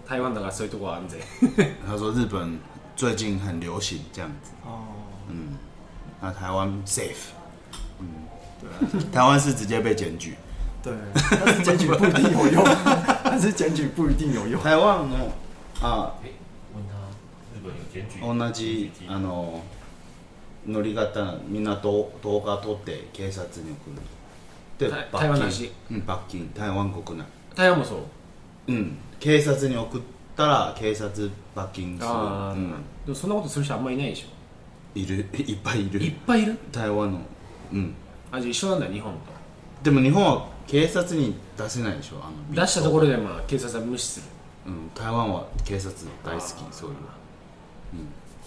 [0.05, 1.19] 台湾的话，所以都不安全。
[1.87, 2.59] 他说日本
[2.95, 4.51] 最近很流行这样子。
[4.63, 4.83] 哦。
[5.29, 5.57] 嗯。
[6.21, 7.31] 那台湾 safe。
[7.99, 8.07] 嗯。
[8.61, 9.01] 对。
[9.11, 10.35] 台湾是直接被检举。
[10.82, 10.92] 对。
[11.30, 12.64] 但是检举不一定有用。
[13.24, 14.60] 但是检举不一定有用。
[14.62, 15.30] 台湾の
[15.80, 16.14] 啊。
[16.74, 16.94] 问他
[17.54, 18.20] 日本有检举。
[18.20, 19.62] 同じあの
[20.66, 24.02] 乗り方みんな动动画撮って警察に送る。
[24.78, 25.70] で台湾なし。
[25.90, 27.24] うん罚金台湾国内。
[27.54, 27.98] 台湾もそう。
[28.68, 28.96] うん。
[29.20, 30.00] 警察に送っ
[30.34, 32.12] たら警察罚金する、う
[32.54, 32.70] ん、
[33.04, 34.28] でもそんなことする人あんまりいないでしょ
[34.94, 36.56] いる いっぱいいるいっぱいいる？
[36.72, 37.20] 台湾の
[37.72, 37.94] うん
[38.32, 39.18] あじゃあ一绪なんだ日本と
[39.82, 42.16] でも日本は警察に出せないでしょ？
[42.22, 44.26] あの出したところでまあ警察は无视する。
[44.66, 45.92] うん台湾は警察
[46.24, 46.96] 大好きそういう、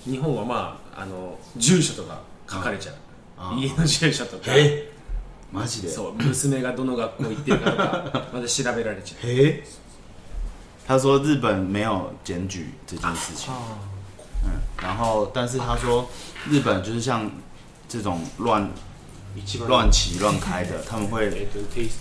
[0.07, 3.59] うん、日本はまああの住所とか书かれちゃう。
[3.59, 4.43] 家の住所とか。
[4.47, 4.89] え？
[5.51, 5.89] マジで？
[5.89, 9.19] そう娘がどの学校行ってるかとか まだ调べられちゃう。
[9.23, 9.63] え。
[10.87, 13.53] 他说日本没有检举这件事情，
[14.45, 14.51] 嗯，
[14.81, 16.09] 然后但是他说
[16.49, 17.29] 日本就是像
[17.87, 18.69] 这种乱
[19.68, 21.46] 乱骑乱开的，他们会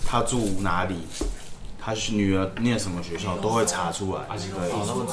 [0.04, 1.06] 他住哪里，
[1.78, 4.38] 他女儿念什么学校都会查出来，对，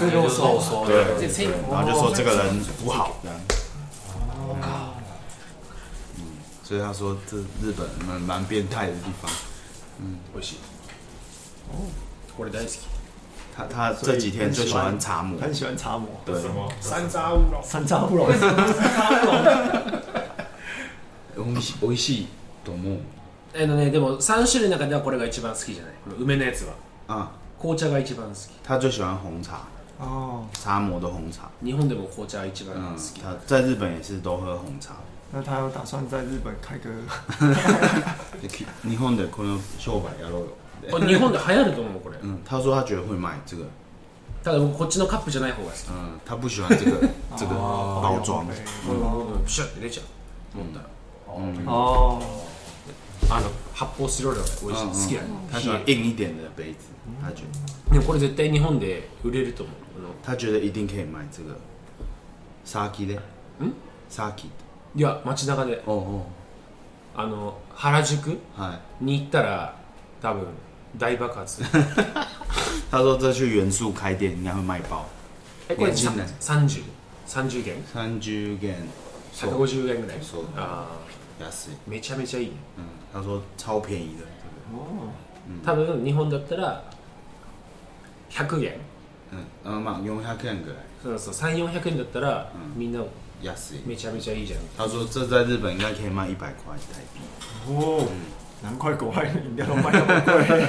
[0.10, 3.38] 对，然后就说这个人不好，这样，
[6.18, 6.20] 嗯，
[6.64, 9.32] 所以他说这日本蛮蛮变态的地方。
[10.00, 10.58] 嗯，美味しい。
[11.72, 11.88] 哦，
[12.38, 12.80] これ大好き。
[13.56, 16.10] 他他这几天最喜欢茶魔，很喜欢茶魔。
[16.26, 16.36] 对，
[16.82, 17.64] 山楂乌龙。
[17.64, 18.30] 山楂乌龙。
[18.38, 20.19] 山楂乌龙。
[21.37, 22.27] 美味しい美味しい
[22.65, 22.99] と思う。
[23.53, 25.93] えのねでも三种类の中ではこれが一番好きじゃない。
[26.05, 26.75] この梅のやつは。
[27.09, 27.31] 啊。
[27.59, 28.39] 红茶が一番好き。
[28.67, 29.61] 他最喜欢红茶。
[29.99, 30.45] 哦。
[30.53, 31.51] 茶魔的红茶。
[31.63, 33.21] 日本でも红茶一番好き。
[33.21, 34.95] 他在日本也是都喝红茶。
[35.33, 36.91] 那他有打算在日本开个？
[38.83, 40.47] 日本でこの商売やろうよ。
[41.07, 42.17] 日本で流行ると思うこれ。
[42.23, 43.65] 嗯，他说他觉得会卖这个。
[44.43, 45.81] ただ仆こっちのカップじゃない方が好き。
[45.91, 46.97] 嗯，他不喜欢这个
[47.37, 48.41] 这个包装。
[48.41, 49.47] うん。
[49.47, 50.03] シュッて出ちゃ
[50.57, 50.59] う。
[50.59, 50.87] 饮んだら。
[51.39, 51.65] 嗯。
[51.67, 52.21] 哦。
[53.29, 55.29] あの発泡スチロールが美味しい好きやね。
[55.53, 56.91] 他喜欢硬一点的杯子，
[57.23, 57.93] 他觉得。
[57.93, 59.75] でもこれ绝対日本で売れると思う。
[60.23, 61.57] 他觉得一定可以卖这个。
[62.65, 63.15] サーキで。
[63.15, 63.73] ん？
[64.09, 64.51] サーキ。
[64.97, 65.83] いや街中で。
[65.87, 66.27] おお。
[67.15, 68.39] あの原宿
[69.01, 69.77] に行ったら
[70.21, 70.47] 多分。
[70.99, 71.63] 大爆発。
[72.91, 75.07] 他说：“这去元素开店应该会卖爆。”
[75.71, 76.83] 哎，これ三十？
[77.29, 77.77] 三十元？
[77.93, 78.75] 三十元。
[79.33, 80.19] 百五十元ぐらい。
[80.21, 80.45] そう。
[80.57, 81.20] ああ。
[81.40, 81.78] 安い。
[81.88, 82.52] めちゃめちゃいい。
[82.78, 84.24] 嗯，他说超便宜的。
[84.74, 85.10] 哦。
[85.64, 86.84] 多分日本だったら
[88.30, 88.78] 百元。
[89.32, 90.78] 嗯，呃まあ四百円ぐらい。
[91.04, 93.02] そうそう三四百円だったらみんな
[93.42, 93.82] 安い。
[93.86, 94.60] めちゃめちゃいいじゃん。
[94.78, 97.22] 他说这在日本应该可以卖一百块台币。
[97.72, 98.08] 哦。
[98.64, 100.68] 难怪国外饮料都卖那么贵。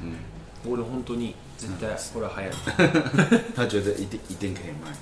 [0.00, 0.16] 嗯，
[0.64, 3.44] 俺 本当に绝対これは流行る。
[3.54, 4.96] 他觉得一定一定可以卖。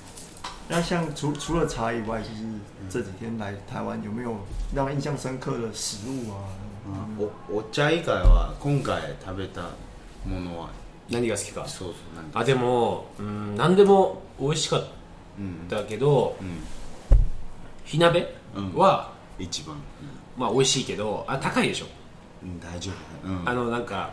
[0.67, 2.43] 那像除除了茶以外，就是
[2.88, 4.36] 这几天来台湾有没有
[4.74, 6.48] 让印象深刻的食物啊？
[7.18, 9.62] おお茶以外は今回食べた
[10.24, 10.70] ものは。
[11.10, 11.66] 何が好きか？
[11.66, 11.94] そうそう。
[12.34, 14.86] あでもうん何でも美味しかっ
[15.68, 16.36] たけど、
[17.84, 18.26] 火锅
[18.74, 19.76] は一番。
[20.36, 21.86] まあ美味しいけどあ高いでしょ、
[22.42, 22.92] うん、大丈
[23.24, 24.10] 夫、うん、あのなんか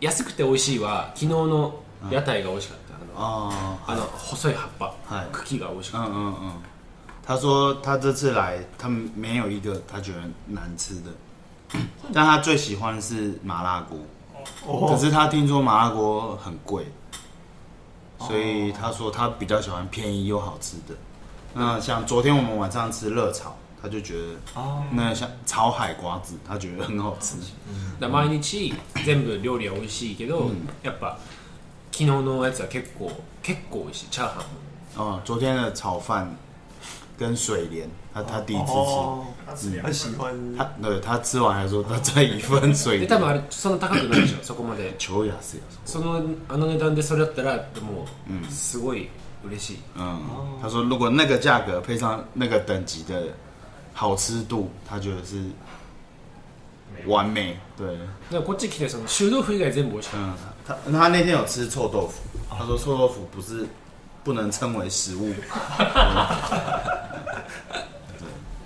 [0.00, 2.92] 安くて美味しいは昨日の屋台が美味しかった。
[3.14, 3.52] あの
[3.86, 6.52] あの细い叶っぱ、はい、茎が美味しかった、嗯嗯嗯
[7.25, 11.11] 他说他这次来他没有一个他觉得难吃的
[12.13, 13.99] 但他最喜欢是麻辣锅、
[14.65, 16.87] 哦、可是他听说麻辣锅很贵
[18.19, 20.95] 所以他说他比较喜欢便宜又好吃的
[21.53, 27.35] 那像昨天我们晚上吃热炒他就觉得哦，那像炒海瓜子，他觉得很好吃。
[27.69, 28.73] 嗯、毎日
[29.05, 31.15] 全部料理は美味しいけど、嗯、やっぱ
[31.91, 33.11] 昨日のやつは结构
[33.43, 34.07] 结构美味しい。
[34.09, 36.35] チャーハン哦，昨天的炒饭
[37.21, 40.55] 跟水莲，他他第一次吃，哦嗯、很喜欢。
[40.57, 43.07] 他对他吃完还说他再一份水莲。
[43.07, 44.43] 多 分あれそんな高くないでしょ。
[44.43, 44.95] そこまで。
[44.97, 45.63] 超安いよ。
[45.85, 49.09] そのあの値段でそれだったらもうすごい
[49.45, 49.77] 嬉しい。
[49.95, 50.19] 嗯，
[50.61, 53.23] 他说如果那个价格配上那个等级的。
[53.99, 55.41] 好吃度，他觉得是
[57.07, 57.57] 完美。
[57.75, 57.97] 对，
[58.29, 60.09] 那こっち来てその臭豆腐以外全部美味しい。
[60.13, 60.35] 嗯，
[60.67, 63.65] 他他那天有吃臭豆腐，他说臭豆腐不是
[64.24, 65.32] 不能称为食物。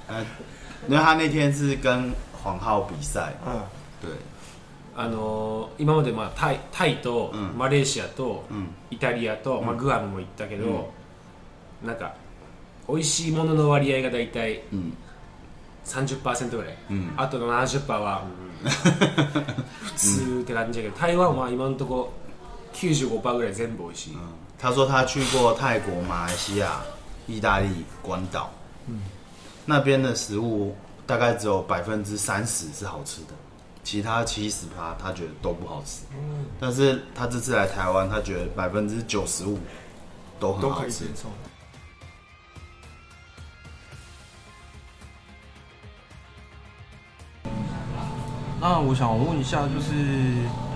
[0.08, 0.22] 对，
[0.88, 3.34] 因为他那天是跟黄浩比赛。
[3.46, 3.62] 嗯，
[4.00, 4.10] 对。
[4.96, 8.44] あの今までまあタイタイとマレーシアと
[8.90, 10.92] イタリアとまあグアムも行ったけど、
[11.84, 12.14] なんか
[12.88, 14.62] 美味しいものの割合がだいたい。
[15.86, 18.24] 30%ぐらい、うん、あとの70%は、
[18.60, 18.70] うん、
[19.86, 22.12] 普通って感じだけど、台湾は今のところ
[22.74, 24.20] 95%ぐらい全部美味しい、うん、
[24.58, 26.80] 他说他去过泰国、马来西亚、
[27.26, 27.68] 意大利、
[28.02, 28.50] 关岛、
[28.86, 29.02] 嗯，
[29.64, 30.74] 那边的食物
[31.06, 33.34] 大概只有百分之三十是好吃的，
[33.84, 36.02] 其他七十趴他觉得都不好吃。
[36.12, 39.58] 嗯，但是他这次来台湾，他觉得百分之九十五
[40.40, 41.04] 都很好吃。
[48.58, 49.92] 那我想问一下，就是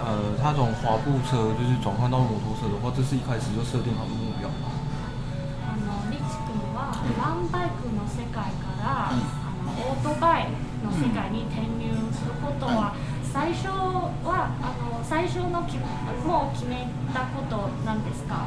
[0.05, 4.69] 呃，他从滑步车就是转换到摩托车的话，这是一开始就设定好的目标吗？
[5.65, 9.17] あのリチ君はランバイクの世界から、あ
[9.65, 10.53] のオートバイ
[10.85, 12.93] の世界に転入することは、
[13.33, 13.69] 最初
[14.29, 18.45] はあの最初のきもう决めたことなんですか？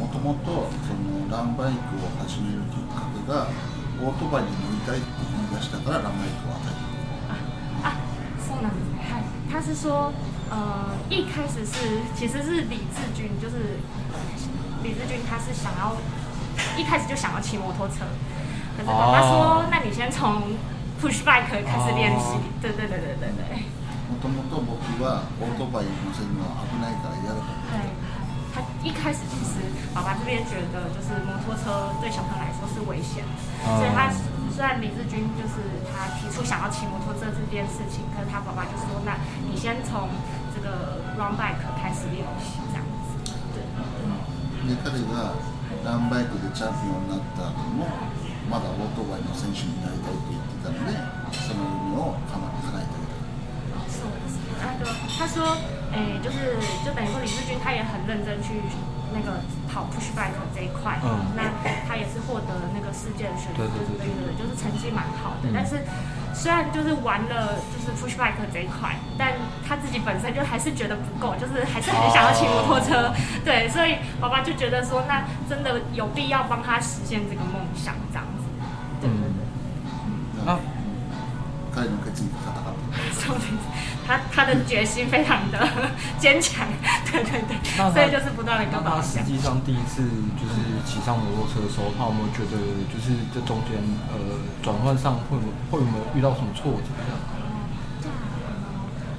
[0.00, 3.48] もともとそのランバイクを始めるきっかけが
[4.00, 5.06] オートバイに乗りたいって
[5.52, 6.72] 言い出したからランバイクを始
[8.61, 8.69] め
[9.01, 10.13] 嗨，他是说，
[10.49, 13.79] 呃，一开始是其实是李志军，就是
[14.83, 15.95] 李志军，他是想要
[16.77, 18.05] 一开始就想要骑摩托车，
[18.77, 20.41] 可是爸爸说，哦、那你先从
[21.01, 23.63] push bike 开始练习，哦、对对对对对对。
[24.07, 27.91] もともと仆はオートバイ乗せるの危ないから嫌だと思って。
[28.55, 29.59] 他 一开始其实
[29.93, 33.23] 爸爸这边觉得就是摩托车对小朋友来说是危险，
[33.67, 34.09] 嗯、所以他
[34.53, 35.61] 虽然李志军就是
[35.91, 40.09] 他提出想要骑摩托车这件事情，可是他爸爸就说，那你先从
[40.53, 43.17] 这个 run bike 开始练习这样子。
[43.53, 43.61] 对。
[44.67, 45.31] で彼が
[45.85, 47.87] ランバイクでチャンピオンになった后も
[48.49, 50.91] まだオートバイの选手になりたいって言ってたので
[51.31, 52.35] その梦を叶
[52.75, 52.91] えて
[53.71, 54.03] 啊，是，
[54.59, 55.55] 那个他说，
[55.93, 58.59] 哎，就是就等于说李志军他也很认真去
[59.13, 59.39] 那个
[59.71, 61.51] 跑 push bike 这一块，嗯，那
[61.87, 65.49] 他也是获得了那个世界的选手，就是对对对，就是成绩蛮好的。
[65.53, 65.83] 但是
[66.33, 69.33] 虽然就是玩了就是 push bike 这一块，但
[69.67, 73.13] 他自己本身就还是觉得不够，就是还是很想要骑摩托车，
[73.43, 78.43] 对，所以爸爸就觉得说，那真的有必要帮他实现这个梦想，这样子，
[79.01, 79.19] 对对
[80.45, 80.59] 对，啊。
[81.77, 82.73] 彼の决意が固かった。
[84.07, 85.67] 他他的决心非常的
[86.19, 86.65] 坚强，
[87.11, 87.57] 对 对对，
[87.93, 90.03] 所以就是不断的跟他实际上第一次
[90.39, 92.57] 就是骑上摩托车的时候，他有没有觉得
[92.87, 93.77] 就是这中间
[94.09, 95.37] 呃转换上会
[95.71, 96.83] 会有没有遇到什么挫折？
[98.01, 98.17] じゃあ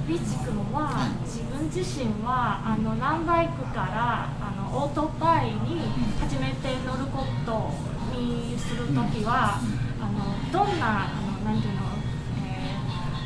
[0.09, 5.85] リチ君は自分自身はあのランバイクからあのオートバイに
[6.19, 7.75] 初めて乗ること
[8.17, 9.61] にするときは、
[10.01, 11.13] あのどんなあ
[11.45, 11.81] のなんていうの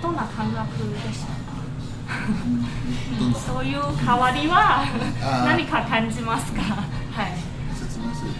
[0.01, 1.46] どんな感覚でしたか
[3.46, 4.84] そういう変わりは
[5.44, 6.62] 何か感じますか？
[6.62, 7.32] はい。
[7.76, 8.30] 说明する。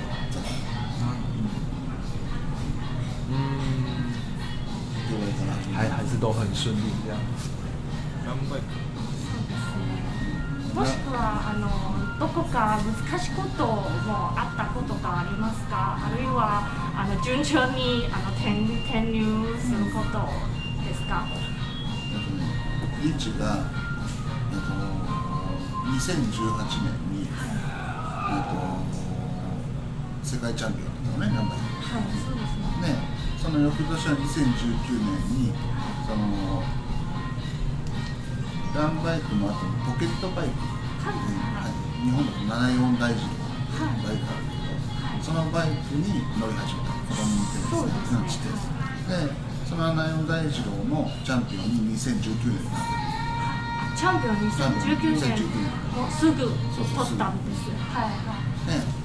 [5.75, 7.19] 还还是都很顺利这样。
[10.75, 12.79] もしくはあのどこか
[13.11, 15.99] 难しいこともあったことがありますか？
[16.05, 16.63] あるいは
[16.97, 20.29] あの顺调にあの転転入すること
[20.85, 21.25] ですか、
[23.03, 23.63] リーチが、
[24.51, 24.75] えっと、
[25.87, 26.19] 2018
[26.83, 28.59] 年に、えっと、
[30.27, 31.65] 世界チャンピオンだったのね、ランバイク。
[31.79, 32.91] はい、そうですね。
[32.91, 32.99] ね、
[33.39, 35.55] その翌年は2019年に、
[36.07, 36.63] その、
[38.75, 40.59] ランバイクの后にポケットバイク、
[41.07, 41.15] はい。
[41.15, 43.39] はい、日本だと74大臣の
[44.03, 44.75] バイクあるけど、
[45.07, 46.03] はい、そのバイクに
[46.35, 52.57] 乗り始めた、子供向けですね、地でその七四大二郎のチャンピオンに2019年。
[52.57, 52.73] にな
[53.95, 58.09] チャンピオン2019年もうすぐ取ったんですはい。
[58.09, 58.79] はい。
[58.79, 58.99] ね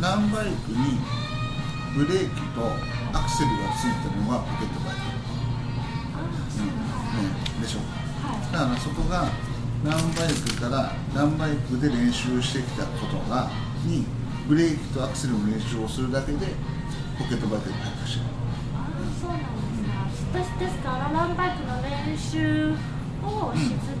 [0.00, 0.98] ランバイクに
[1.94, 2.64] ブレーキと
[3.12, 5.00] アクセルがついてるのがポケットバイク、
[6.58, 7.78] うんね、でしょ、
[8.24, 9.28] はい、だからそこが
[9.84, 13.50] ランバイクからランバイクで练习してきたことが
[13.84, 14.06] に
[14.48, 16.38] ブレーキとアクセルの练习をするだけで
[17.18, 18.31] ポケットバイクに入ったしそうなんです
[20.32, 22.72] 私ですからランバイクの练习
[23.20, 23.92] をし続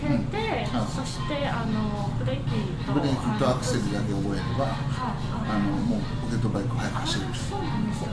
[0.00, 0.80] けて、うん。
[0.80, 2.56] うん、そしてあのブレーキ
[2.88, 8.08] とブレーキとアクセルだけ覚えれば、はい、あのもうポケットバイク速く走れるそうなんですよ。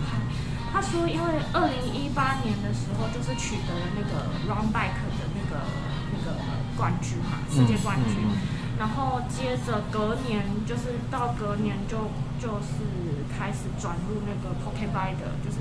[0.73, 5.63] 他说，因为二零一八年的时候，就是取得了那个 run bike 的那个
[6.11, 6.35] 那个
[6.75, 8.19] 冠军嘛，世界冠军。
[8.19, 12.09] 嗯然后接着隔年，就是到隔年就
[12.41, 12.81] 就是
[13.29, 15.57] 开始转入那个 pocket bike 的，就是。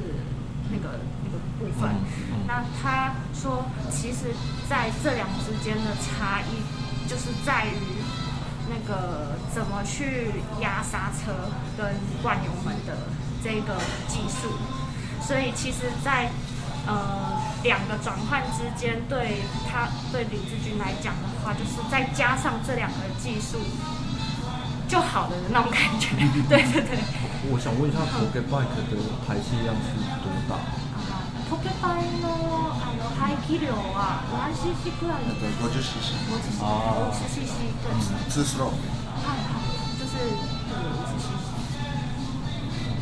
[0.72, 1.90] 那个那个部分，
[2.46, 4.34] 那他说，其实
[4.68, 7.74] 在这两之间的差异，就是在于
[8.68, 11.32] 那个怎么去压刹车
[11.76, 12.96] 跟灌油门的
[13.42, 13.76] 这个
[14.08, 14.52] 技术。
[15.20, 16.30] 所以其实在，在
[16.86, 23.58] 呃两个转换之间，对他对李志军来讲的话，就是再加上这两个技术
[24.88, 26.16] 就好了的那种感觉。
[26.48, 26.98] 对 对对。
[27.48, 30.60] 我想问一下，Pocket Bike 的排气量是多大？
[31.48, 32.28] ポケバイの
[32.76, 35.24] あの排気量は何 cc くらい？
[35.24, 36.20] 五十 cc。
[36.28, 36.60] 五十 cc。
[36.60, 37.56] 五十 cc。
[37.80, 37.96] 对。
[38.28, 38.68] ツースロー。
[38.68, 39.64] はいはい。
[39.96, 40.20] 就是
[40.68, 40.76] 五
[41.08, 41.40] 十 cc。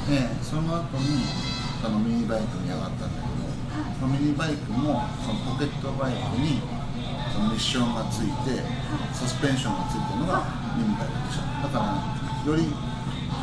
[0.07, 1.27] で、その后に
[1.85, 3.43] あのミニバイクに上がったんだけど、
[3.99, 6.63] そのミニバイクもそのポケットバイクに
[7.35, 8.63] そのミッションがついて、
[9.13, 10.47] サスペンションがついてるのが
[10.79, 11.45] ミニバイクでしょ。
[11.67, 12.07] だか
[12.47, 12.73] らより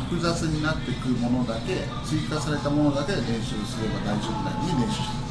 [0.09, 5.21] 复杂になってくるものだけ追加されたものだけ练习すれば大丈夫なように练习して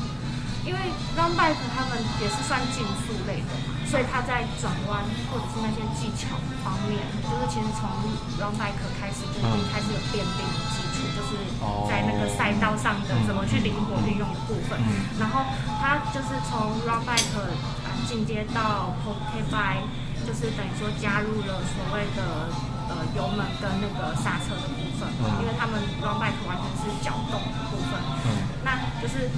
[0.61, 0.78] 因为
[1.16, 3.51] run bike 他们也是算竞速类的，
[3.88, 7.88] 所以他在转弯或者是那些技巧方面，就是其实从
[8.36, 11.41] run bike 开始就已经开始有奠定的基础，就是
[11.88, 14.78] 在那个赛道上的怎么去灵活运用的部分。
[15.18, 15.41] 然后
[15.80, 19.88] 他就是从 run bike 啊进阶到 pocket bike，
[20.26, 22.53] 就是等于说加入了所谓的。
[22.88, 29.29] 呃，油门跟那个刹车的部分，嗯、因为他们 run bike 完全是脚动的部分，嗯，那就是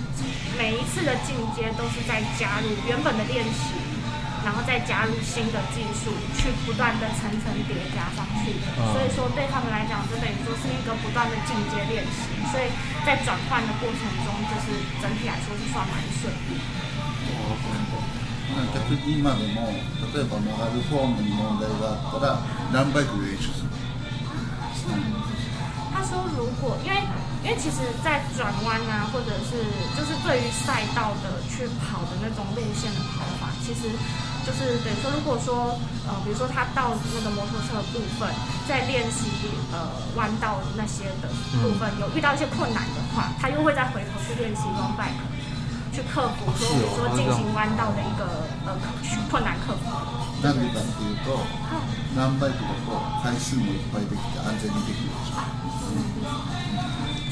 [0.57, 3.71] 每一次的进阶都是在加入原本的练习，
[4.43, 6.07] 然然后再加入新的技术，
[6.39, 8.55] 去不断的层层叠加上去
[8.95, 12.31] 所以说对他们来讲，就等于说是一个不断的进阶练习。
[12.47, 12.71] 所以
[13.03, 14.71] 在转换的过程中，就是
[15.03, 16.63] 整体来说是算蛮顺利。
[18.74, 19.66] 逆に今でも
[20.14, 22.38] 例えば曲がるフォームに问题があったら
[22.72, 23.70] 何バイク练习する？
[25.94, 26.96] 他说如果因为
[27.44, 29.58] 因为其实，在转弯啊，或者是
[29.98, 33.90] 就是对于赛道的去跑的那种路线的跑法，其实
[34.46, 35.74] 就是等于说，如果说
[36.06, 38.30] 呃，比如说他到那个摩托车的部分，
[38.68, 39.26] 在练习
[39.72, 41.28] 呃弯道那些的
[41.58, 45.18] 部分有遇到一些困难的话，他又会再回头去练习 road bike。
[45.96, 48.24] 去克服说，比如说进行弯道的一个
[48.66, 48.76] 呃
[49.30, 49.84] 困难克服。
[50.42, 51.38] なんでかっていうと、
[52.16, 55.38] 何バイクだと回数もいっぱいできて安全にできるでしょ。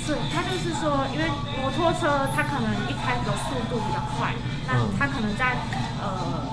[0.06, 1.26] 是，他就是说，因为
[1.60, 4.34] 摩托车它可能一开始的速度比较快，
[4.66, 5.56] 那它可能在
[6.00, 6.06] 呃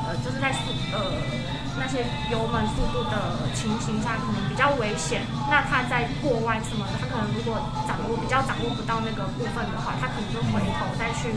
[0.07, 0.97] 呃就是在速呃
[1.78, 5.22] 那些油门速度的情形下可能比较危险。
[5.50, 11.32] 那他在过弯什么的，他可能如果掌握比较掌握不到那个部分的话，他可能就回头再去。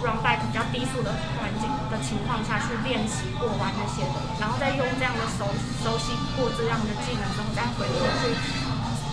[0.00, 5.44] run back 比较低速的环境的情况下去练习过弯那些的，然后再用这样的熟
[5.84, 8.32] 熟悉过这样的技能之后，再回头去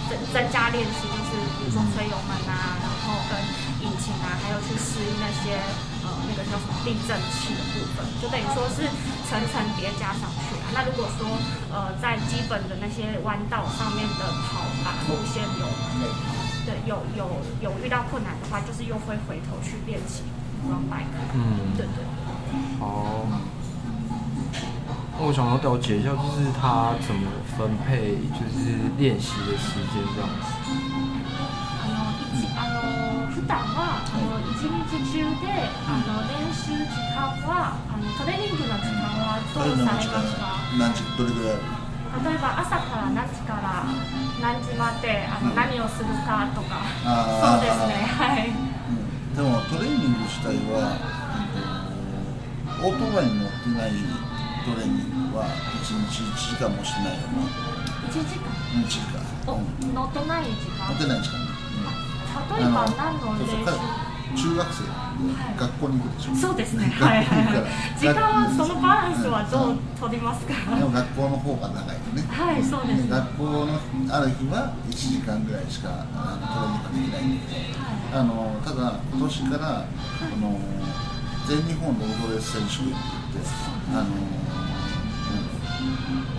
[0.08, 3.38] 增增加练习，就是比如说催油门啊，然后跟
[3.86, 5.54] 引擎啊，还有去适应那些
[6.02, 8.90] 呃那个叫什么避震器的部分，就等于说是
[9.30, 10.74] 层层叠加上去啊。
[10.74, 11.30] 那如果说
[11.70, 15.70] 呃在基本的那些弯道上面的跑法路线有
[16.66, 17.30] 对有有
[17.62, 20.24] 有遇到困难的话，就是又会回头去练习。
[21.34, 22.04] 嗯，对对。
[22.80, 23.24] 好，
[25.20, 30.48] 那我想要了解一下，就是他怎么分配，就是练习的时间这样子。
[33.50, 35.48] あの一あの普段はあの一日中で
[35.88, 37.16] あの练习时间
[37.48, 40.68] はあのトレーニングの时间はどうされますか？
[40.78, 41.60] 何时どれぐらい？
[42.24, 43.86] 例えば朝から何时から
[44.42, 46.82] 何时まであの何をするかとか。
[47.04, 47.94] そうですね。
[48.20, 48.52] はい。
[49.36, 50.98] でもトレーニング自体は、
[52.82, 53.92] えっと、オートバイに乗ってない
[54.66, 57.46] トレーニングは1日1时间もしないよな
[58.10, 58.42] 1时间
[58.82, 59.22] 1时间、
[59.54, 61.47] うん、乗ってない时间乗ってない时间、うん、
[62.56, 66.22] 例えば何の练习中学生、はい、学校に行くで。
[66.22, 66.86] しょそうですね。
[66.86, 67.98] はいはいはい。
[67.98, 72.22] 时间はそのバランスはどう取りますか、でも学校の方が长いよね。
[72.28, 73.80] はいそうです、ね、学校の
[74.14, 78.20] ある日は1时间ぐらいしかあのトレーニングできないんで、はい。
[78.20, 79.90] あのただ今年からあ
[80.38, 80.60] の
[81.48, 83.00] 全日本ロードレース选手権って
[83.34, 83.50] 言って
[83.96, 84.12] あの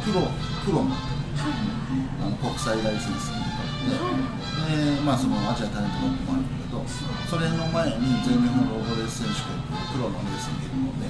[0.04, 0.28] プロ
[0.64, 6.84] プロのあの国际ライセンスにってで、まあ、そのアジアタレントカップもあるんだけど
[7.26, 11.08] それの前に全日本ロードレース选手権っていうプロのレースに出るので、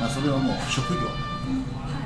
[0.00, 0.98] まあ、それはもう职业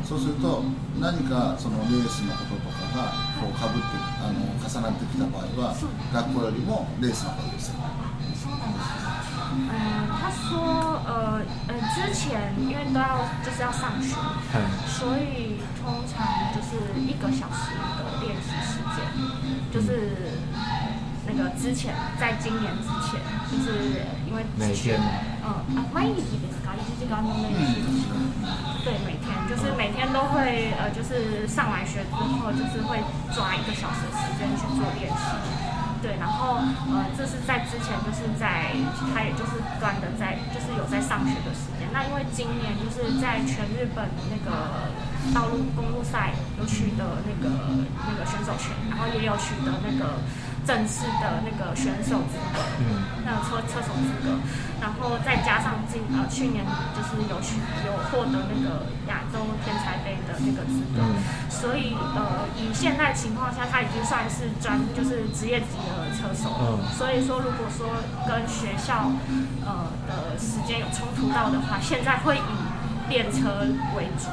[0.05, 0.63] そうすると
[1.01, 5.73] 何かそのレースのこととかがこうかぶってあの重なってきた场合は
[6.13, 7.73] 学校よりもレースの方が优先。
[9.57, 14.17] 嗯，他说，呃，呃，之前因为都要就是要上学，
[14.53, 14.57] 嗯、
[14.89, 19.07] 所以通常就是一个小时的练习时间，
[19.73, 20.11] 就是
[20.53, 20.54] 那
[21.35, 23.21] 个之前在今年之前，
[23.51, 24.99] 就是因为每天，
[25.43, 27.59] 嗯啊，万一你别搞，一直搞那么累，
[28.83, 32.99] 对，每天就是每天都会，呃，就是上完学之后，就是会
[33.35, 35.25] 抓一个小时的时间去做练习。
[36.05, 36.61] 对，然后
[36.93, 38.77] 呃，这是在之前，就是在
[39.09, 41.89] 他也就是不断的在，就是有在上学的时间。
[41.93, 44.93] 那因为今年就是在全日本的那个
[45.33, 47.49] 道路公路赛有取得那个
[48.05, 50.21] 那个选手权，然后也有取得那个。
[50.67, 54.37] 正式的那个选手资格，嗯，那个车车手资格，
[54.81, 56.65] 然后再加上今呃去年
[56.97, 66.51] 就是有去有获得那个亚洲天才杯的那个资格，嗯、所以呃以现在情况下，他已经算是专就是职业级的车手。
[66.51, 66.81] 了。
[66.81, 67.89] 嗯、所以说如果说
[68.27, 69.13] 跟学校
[69.65, 74.29] 呃的时间有冲突到的话，现在会以练车为主。